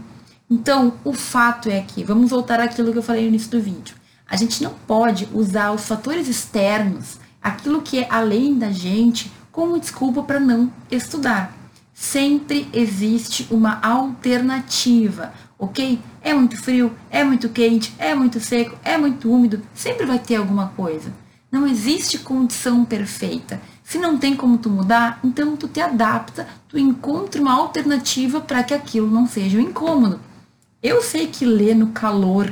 Então, 0.50 0.94
o 1.04 1.14
fato 1.14 1.70
é 1.70 1.82
que, 1.82 2.04
vamos 2.04 2.30
voltar 2.30 2.60
àquilo 2.60 2.92
que 2.92 2.98
eu 2.98 3.04
falei 3.04 3.24
no 3.24 3.30
início 3.30 3.52
do 3.52 3.62
vídeo. 3.62 3.96
A 4.30 4.36
gente 4.36 4.64
não 4.64 4.74
pode 4.86 5.28
usar 5.34 5.72
os 5.72 5.86
fatores 5.86 6.28
externos, 6.28 7.20
aquilo 7.42 7.82
que 7.82 8.00
é 8.00 8.08
além 8.10 8.58
da 8.58 8.72
gente, 8.72 9.32
como 9.52 9.80
desculpa 9.80 10.24
para 10.24 10.40
não 10.40 10.72
estudar. 10.90 11.56
Sempre 11.94 12.68
existe 12.74 13.48
uma 13.50 13.80
alternativa, 13.82 15.34
ok? 15.58 16.00
É 16.28 16.34
muito 16.34 16.58
frio, 16.58 16.92
é 17.10 17.24
muito 17.24 17.48
quente, 17.48 17.96
é 17.98 18.14
muito 18.14 18.38
seco, 18.42 18.78
é 18.84 18.98
muito 18.98 19.32
úmido, 19.32 19.62
sempre 19.74 20.06
vai 20.06 20.20
ter 20.20 20.36
alguma 20.36 20.68
coisa. 20.76 21.14
Não 21.50 21.66
existe 21.66 22.18
condição 22.18 22.84
perfeita. 22.84 23.62
Se 23.82 23.98
não 23.98 24.18
tem 24.18 24.36
como 24.36 24.58
tu 24.58 24.70
mudar, 24.70 25.22
então 25.24 25.56
tu 25.56 25.70
te 25.70 25.80
adapta, 25.80 26.46
tu 26.68 26.78
encontra 26.78 27.42
uma 27.42 27.54
alternativa 27.54 28.42
para 28.42 28.62
que 28.62 28.74
aquilo 28.74 29.10
não 29.10 29.26
seja 29.26 29.58
um 29.58 29.62
incômodo. 29.62 30.20
Eu 30.84 31.02
sei 31.02 31.28
que 31.28 31.46
ler 31.46 31.74
no 31.78 31.88
calor 31.94 32.52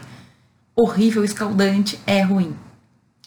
horrível, 0.74 1.26
escaldante 1.26 2.00
é 2.08 2.22
ruim. 2.22 2.56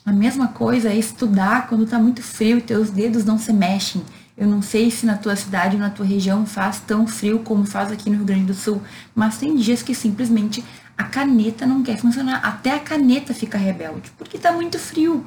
A 0.02 0.12
mesma 0.14 0.48
coisa 0.48 0.88
é 0.88 0.96
estudar 0.96 1.68
quando 1.68 1.84
está 1.84 1.98
muito 1.98 2.22
frio 2.22 2.56
e 2.56 2.62
teus 2.62 2.88
dedos 2.88 3.22
não 3.22 3.38
se 3.38 3.52
mexem. 3.52 4.02
Eu 4.38 4.46
não 4.46 4.62
sei 4.62 4.88
se 4.88 5.04
na 5.04 5.16
tua 5.16 5.34
cidade 5.34 5.74
ou 5.74 5.82
na 5.82 5.90
tua 5.90 6.06
região 6.06 6.46
faz 6.46 6.78
tão 6.78 7.08
frio 7.08 7.40
como 7.40 7.66
faz 7.66 7.90
aqui 7.90 8.08
no 8.08 8.18
Rio 8.18 8.24
Grande 8.24 8.44
do 8.44 8.54
Sul, 8.54 8.80
mas 9.12 9.36
tem 9.36 9.56
dias 9.56 9.82
que 9.82 9.92
simplesmente 9.92 10.64
a 10.96 11.02
caneta 11.02 11.66
não 11.66 11.82
quer 11.82 11.98
funcionar. 11.98 12.40
Até 12.44 12.70
a 12.70 12.78
caneta 12.78 13.34
fica 13.34 13.58
rebelde, 13.58 14.12
porque 14.16 14.36
está 14.36 14.52
muito 14.52 14.78
frio. 14.78 15.26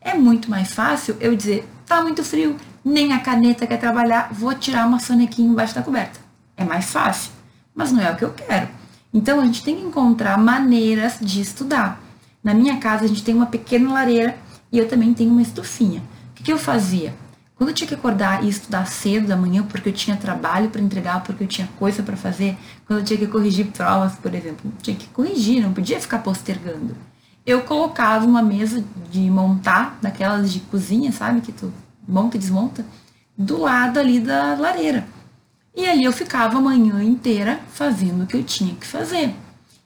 É 0.00 0.14
muito 0.14 0.50
mais 0.50 0.72
fácil 0.72 1.14
eu 1.20 1.36
dizer, 1.36 1.68
tá 1.84 2.00
muito 2.00 2.24
frio, 2.24 2.56
nem 2.82 3.12
a 3.12 3.18
caneta 3.18 3.66
quer 3.66 3.76
trabalhar, 3.76 4.32
vou 4.32 4.54
tirar 4.54 4.86
uma 4.86 4.98
sonequinha 4.98 5.50
embaixo 5.50 5.74
da 5.74 5.82
coberta. 5.82 6.18
É 6.56 6.64
mais 6.64 6.86
fácil, 6.90 7.32
mas 7.74 7.92
não 7.92 8.00
é 8.02 8.10
o 8.10 8.16
que 8.16 8.24
eu 8.24 8.32
quero. 8.32 8.68
Então 9.12 9.40
a 9.42 9.44
gente 9.44 9.62
tem 9.62 9.76
que 9.76 9.82
encontrar 9.82 10.38
maneiras 10.38 11.18
de 11.20 11.42
estudar. 11.42 12.00
Na 12.42 12.54
minha 12.54 12.78
casa 12.78 13.04
a 13.04 13.08
gente 13.08 13.22
tem 13.22 13.34
uma 13.34 13.46
pequena 13.46 13.92
lareira 13.92 14.38
e 14.72 14.78
eu 14.78 14.88
também 14.88 15.12
tenho 15.12 15.32
uma 15.32 15.42
estufinha. 15.42 16.02
O 16.30 16.34
que, 16.34 16.44
que 16.44 16.52
eu 16.52 16.58
fazia? 16.58 17.12
Quando 17.58 17.70
eu 17.70 17.74
tinha 17.74 17.88
que 17.88 17.94
acordar 17.94 18.44
e 18.44 18.48
estudar 18.48 18.86
cedo 18.86 19.26
da 19.26 19.36
manhã, 19.36 19.64
porque 19.64 19.88
eu 19.88 19.92
tinha 19.92 20.16
trabalho 20.16 20.70
para 20.70 20.80
entregar, 20.80 21.24
porque 21.24 21.42
eu 21.42 21.48
tinha 21.48 21.68
coisa 21.76 22.04
para 22.04 22.16
fazer, 22.16 22.56
quando 22.86 23.00
eu 23.00 23.04
tinha 23.04 23.18
que 23.18 23.26
corrigir 23.26 23.66
provas, 23.66 24.14
por 24.14 24.32
exemplo, 24.32 24.72
tinha 24.80 24.96
que 24.96 25.08
corrigir, 25.08 25.60
não 25.60 25.72
podia 25.72 25.98
ficar 25.98 26.20
postergando. 26.20 26.96
Eu 27.44 27.62
colocava 27.62 28.24
uma 28.24 28.42
mesa 28.42 28.84
de 29.10 29.28
montar, 29.28 29.98
daquelas 30.00 30.52
de 30.52 30.60
cozinha, 30.60 31.10
sabe, 31.10 31.40
que 31.40 31.50
tu 31.50 31.72
monta 32.06 32.36
e 32.36 32.40
desmonta, 32.40 32.86
do 33.36 33.58
lado 33.58 33.98
ali 33.98 34.20
da 34.20 34.54
lareira. 34.54 35.04
E 35.74 35.84
ali 35.84 36.04
eu 36.04 36.12
ficava 36.12 36.58
a 36.58 36.60
manhã 36.60 37.02
inteira 37.02 37.58
fazendo 37.72 38.22
o 38.22 38.26
que 38.26 38.36
eu 38.36 38.44
tinha 38.44 38.74
que 38.76 38.86
fazer. 38.86 39.34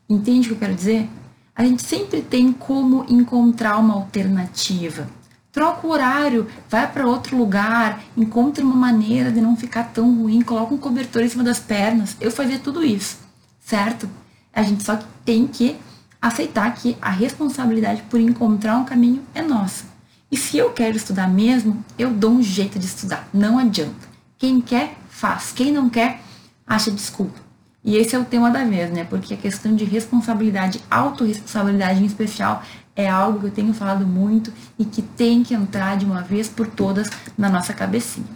Entende 0.07 0.47
o 0.47 0.51
que 0.51 0.55
eu 0.57 0.59
quero 0.59 0.75
dizer? 0.75 1.09
A 1.55 1.65
gente 1.65 1.83
sempre 1.83 2.21
tem 2.21 2.53
como 2.53 3.07
encontrar 3.09 3.79
uma 3.79 3.95
alternativa 3.95 5.07
troca 5.53 5.87
o 5.87 5.91
horário, 5.91 6.49
vai 6.69 6.91
para 6.91 7.07
outro 7.07 7.37
lugar, 7.37 8.03
encontre 8.17 8.65
uma 8.65 8.75
maneira 8.75 9.31
de 9.31 9.41
não 9.41 9.55
ficar 9.55 9.85
tão 9.93 10.23
ruim, 10.23 10.41
coloca 10.41 10.75
um 10.75 10.79
cobertor 10.79 11.23
em 11.23 11.29
cima 11.29 11.45
das 11.45 11.61
pernas. 11.61 12.17
Eu 12.19 12.31
fazia 12.31 12.59
tudo 12.59 12.83
isso, 12.83 13.19
certo? 13.61 14.09
A 14.53 14.63
gente 14.63 14.83
só 14.83 14.99
tem 15.25 15.47
que 15.47 15.77
aceitar 16.21 16.75
que 16.75 16.97
a 17.03 17.11
responsabilidade 17.11 18.03
por 18.09 18.19
encontrar 18.19 18.79
um 18.79 18.85
caminho 18.85 19.23
é 19.35 19.43
nossa. 19.43 19.85
E 20.31 20.37
se 20.37 20.57
eu 20.57 20.71
quero 20.71 20.97
estudar 20.97 21.29
mesmo, 21.29 21.85
eu 21.99 22.11
dou 22.11 22.31
um 22.31 22.43
jeito 22.43 22.79
de 22.79 22.87
estudar, 22.87 23.29
não 23.35 23.59
adianta. 23.59 24.09
Quem 24.39 24.61
quer, 24.61 24.97
faz. 25.11 25.53
Quem 25.55 25.71
não 25.71 25.91
quer, 25.91 26.21
acha 26.67 26.91
desculpa. 26.91 27.39
E 27.85 27.97
esse 27.97 28.15
é 28.15 28.19
o 28.19 28.25
tema 28.25 28.51
da 28.51 28.65
vez, 28.65 28.91
né? 28.91 29.05
Porque 29.05 29.35
a 29.35 29.37
questão 29.37 29.75
de 29.75 29.85
responsabilidade, 29.85 30.81
autorresponsabilidade 30.91 32.03
em 32.03 32.07
especial, 32.07 32.63
é 32.95 33.09
algo 33.09 33.41
que 33.41 33.47
eu 33.47 33.51
tenho 33.51 33.73
falado 33.73 34.07
muito 34.07 34.53
e 34.79 34.85
que 34.85 35.03
tem 35.03 35.43
que 35.43 35.55
entrar 35.55 35.97
de 35.97 36.05
uma 36.05 36.23
vez 36.23 36.49
por 36.49 36.67
todas 36.67 37.11
na 37.37 37.49
nossa 37.49 37.73
cabecinha. 37.73 38.27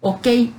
Ok? 0.00 0.52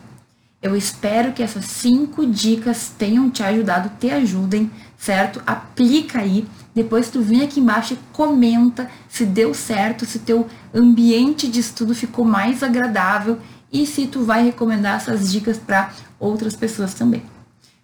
Eu 0.61 0.75
espero 0.75 1.33
que 1.33 1.41
essas 1.41 1.65
cinco 1.65 2.23
dicas 2.23 2.93
tenham 2.95 3.31
te 3.31 3.41
ajudado, 3.41 3.91
te 3.99 4.11
ajudem, 4.11 4.69
certo? 4.95 5.41
Aplica 5.45 6.19
aí. 6.19 6.47
Depois 6.75 7.09
tu 7.09 7.19
vem 7.21 7.41
aqui 7.41 7.59
embaixo 7.59 7.95
e 7.95 7.99
comenta 8.13 8.89
se 9.09 9.25
deu 9.25 9.55
certo, 9.55 10.05
se 10.05 10.19
teu 10.19 10.47
ambiente 10.71 11.47
de 11.47 11.59
estudo 11.59 11.95
ficou 11.95 12.23
mais 12.23 12.61
agradável 12.61 13.39
e 13.73 13.87
se 13.87 14.05
tu 14.05 14.23
vai 14.23 14.43
recomendar 14.43 14.97
essas 14.97 15.31
dicas 15.31 15.57
para 15.57 15.91
outras 16.19 16.55
pessoas 16.55 16.93
também. 16.93 17.23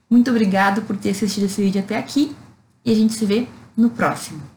Muito 0.08 0.30
obrigado 0.30 0.84
por 0.84 0.96
ter 0.96 1.10
assistido 1.10 1.46
esse 1.46 1.62
vídeo 1.62 1.82
até 1.82 1.98
aqui 1.98 2.36
e 2.86 2.92
a 2.92 2.96
gente 2.96 3.14
se 3.14 3.26
vê 3.26 3.48
no 3.76 3.90
próximo. 3.90 4.57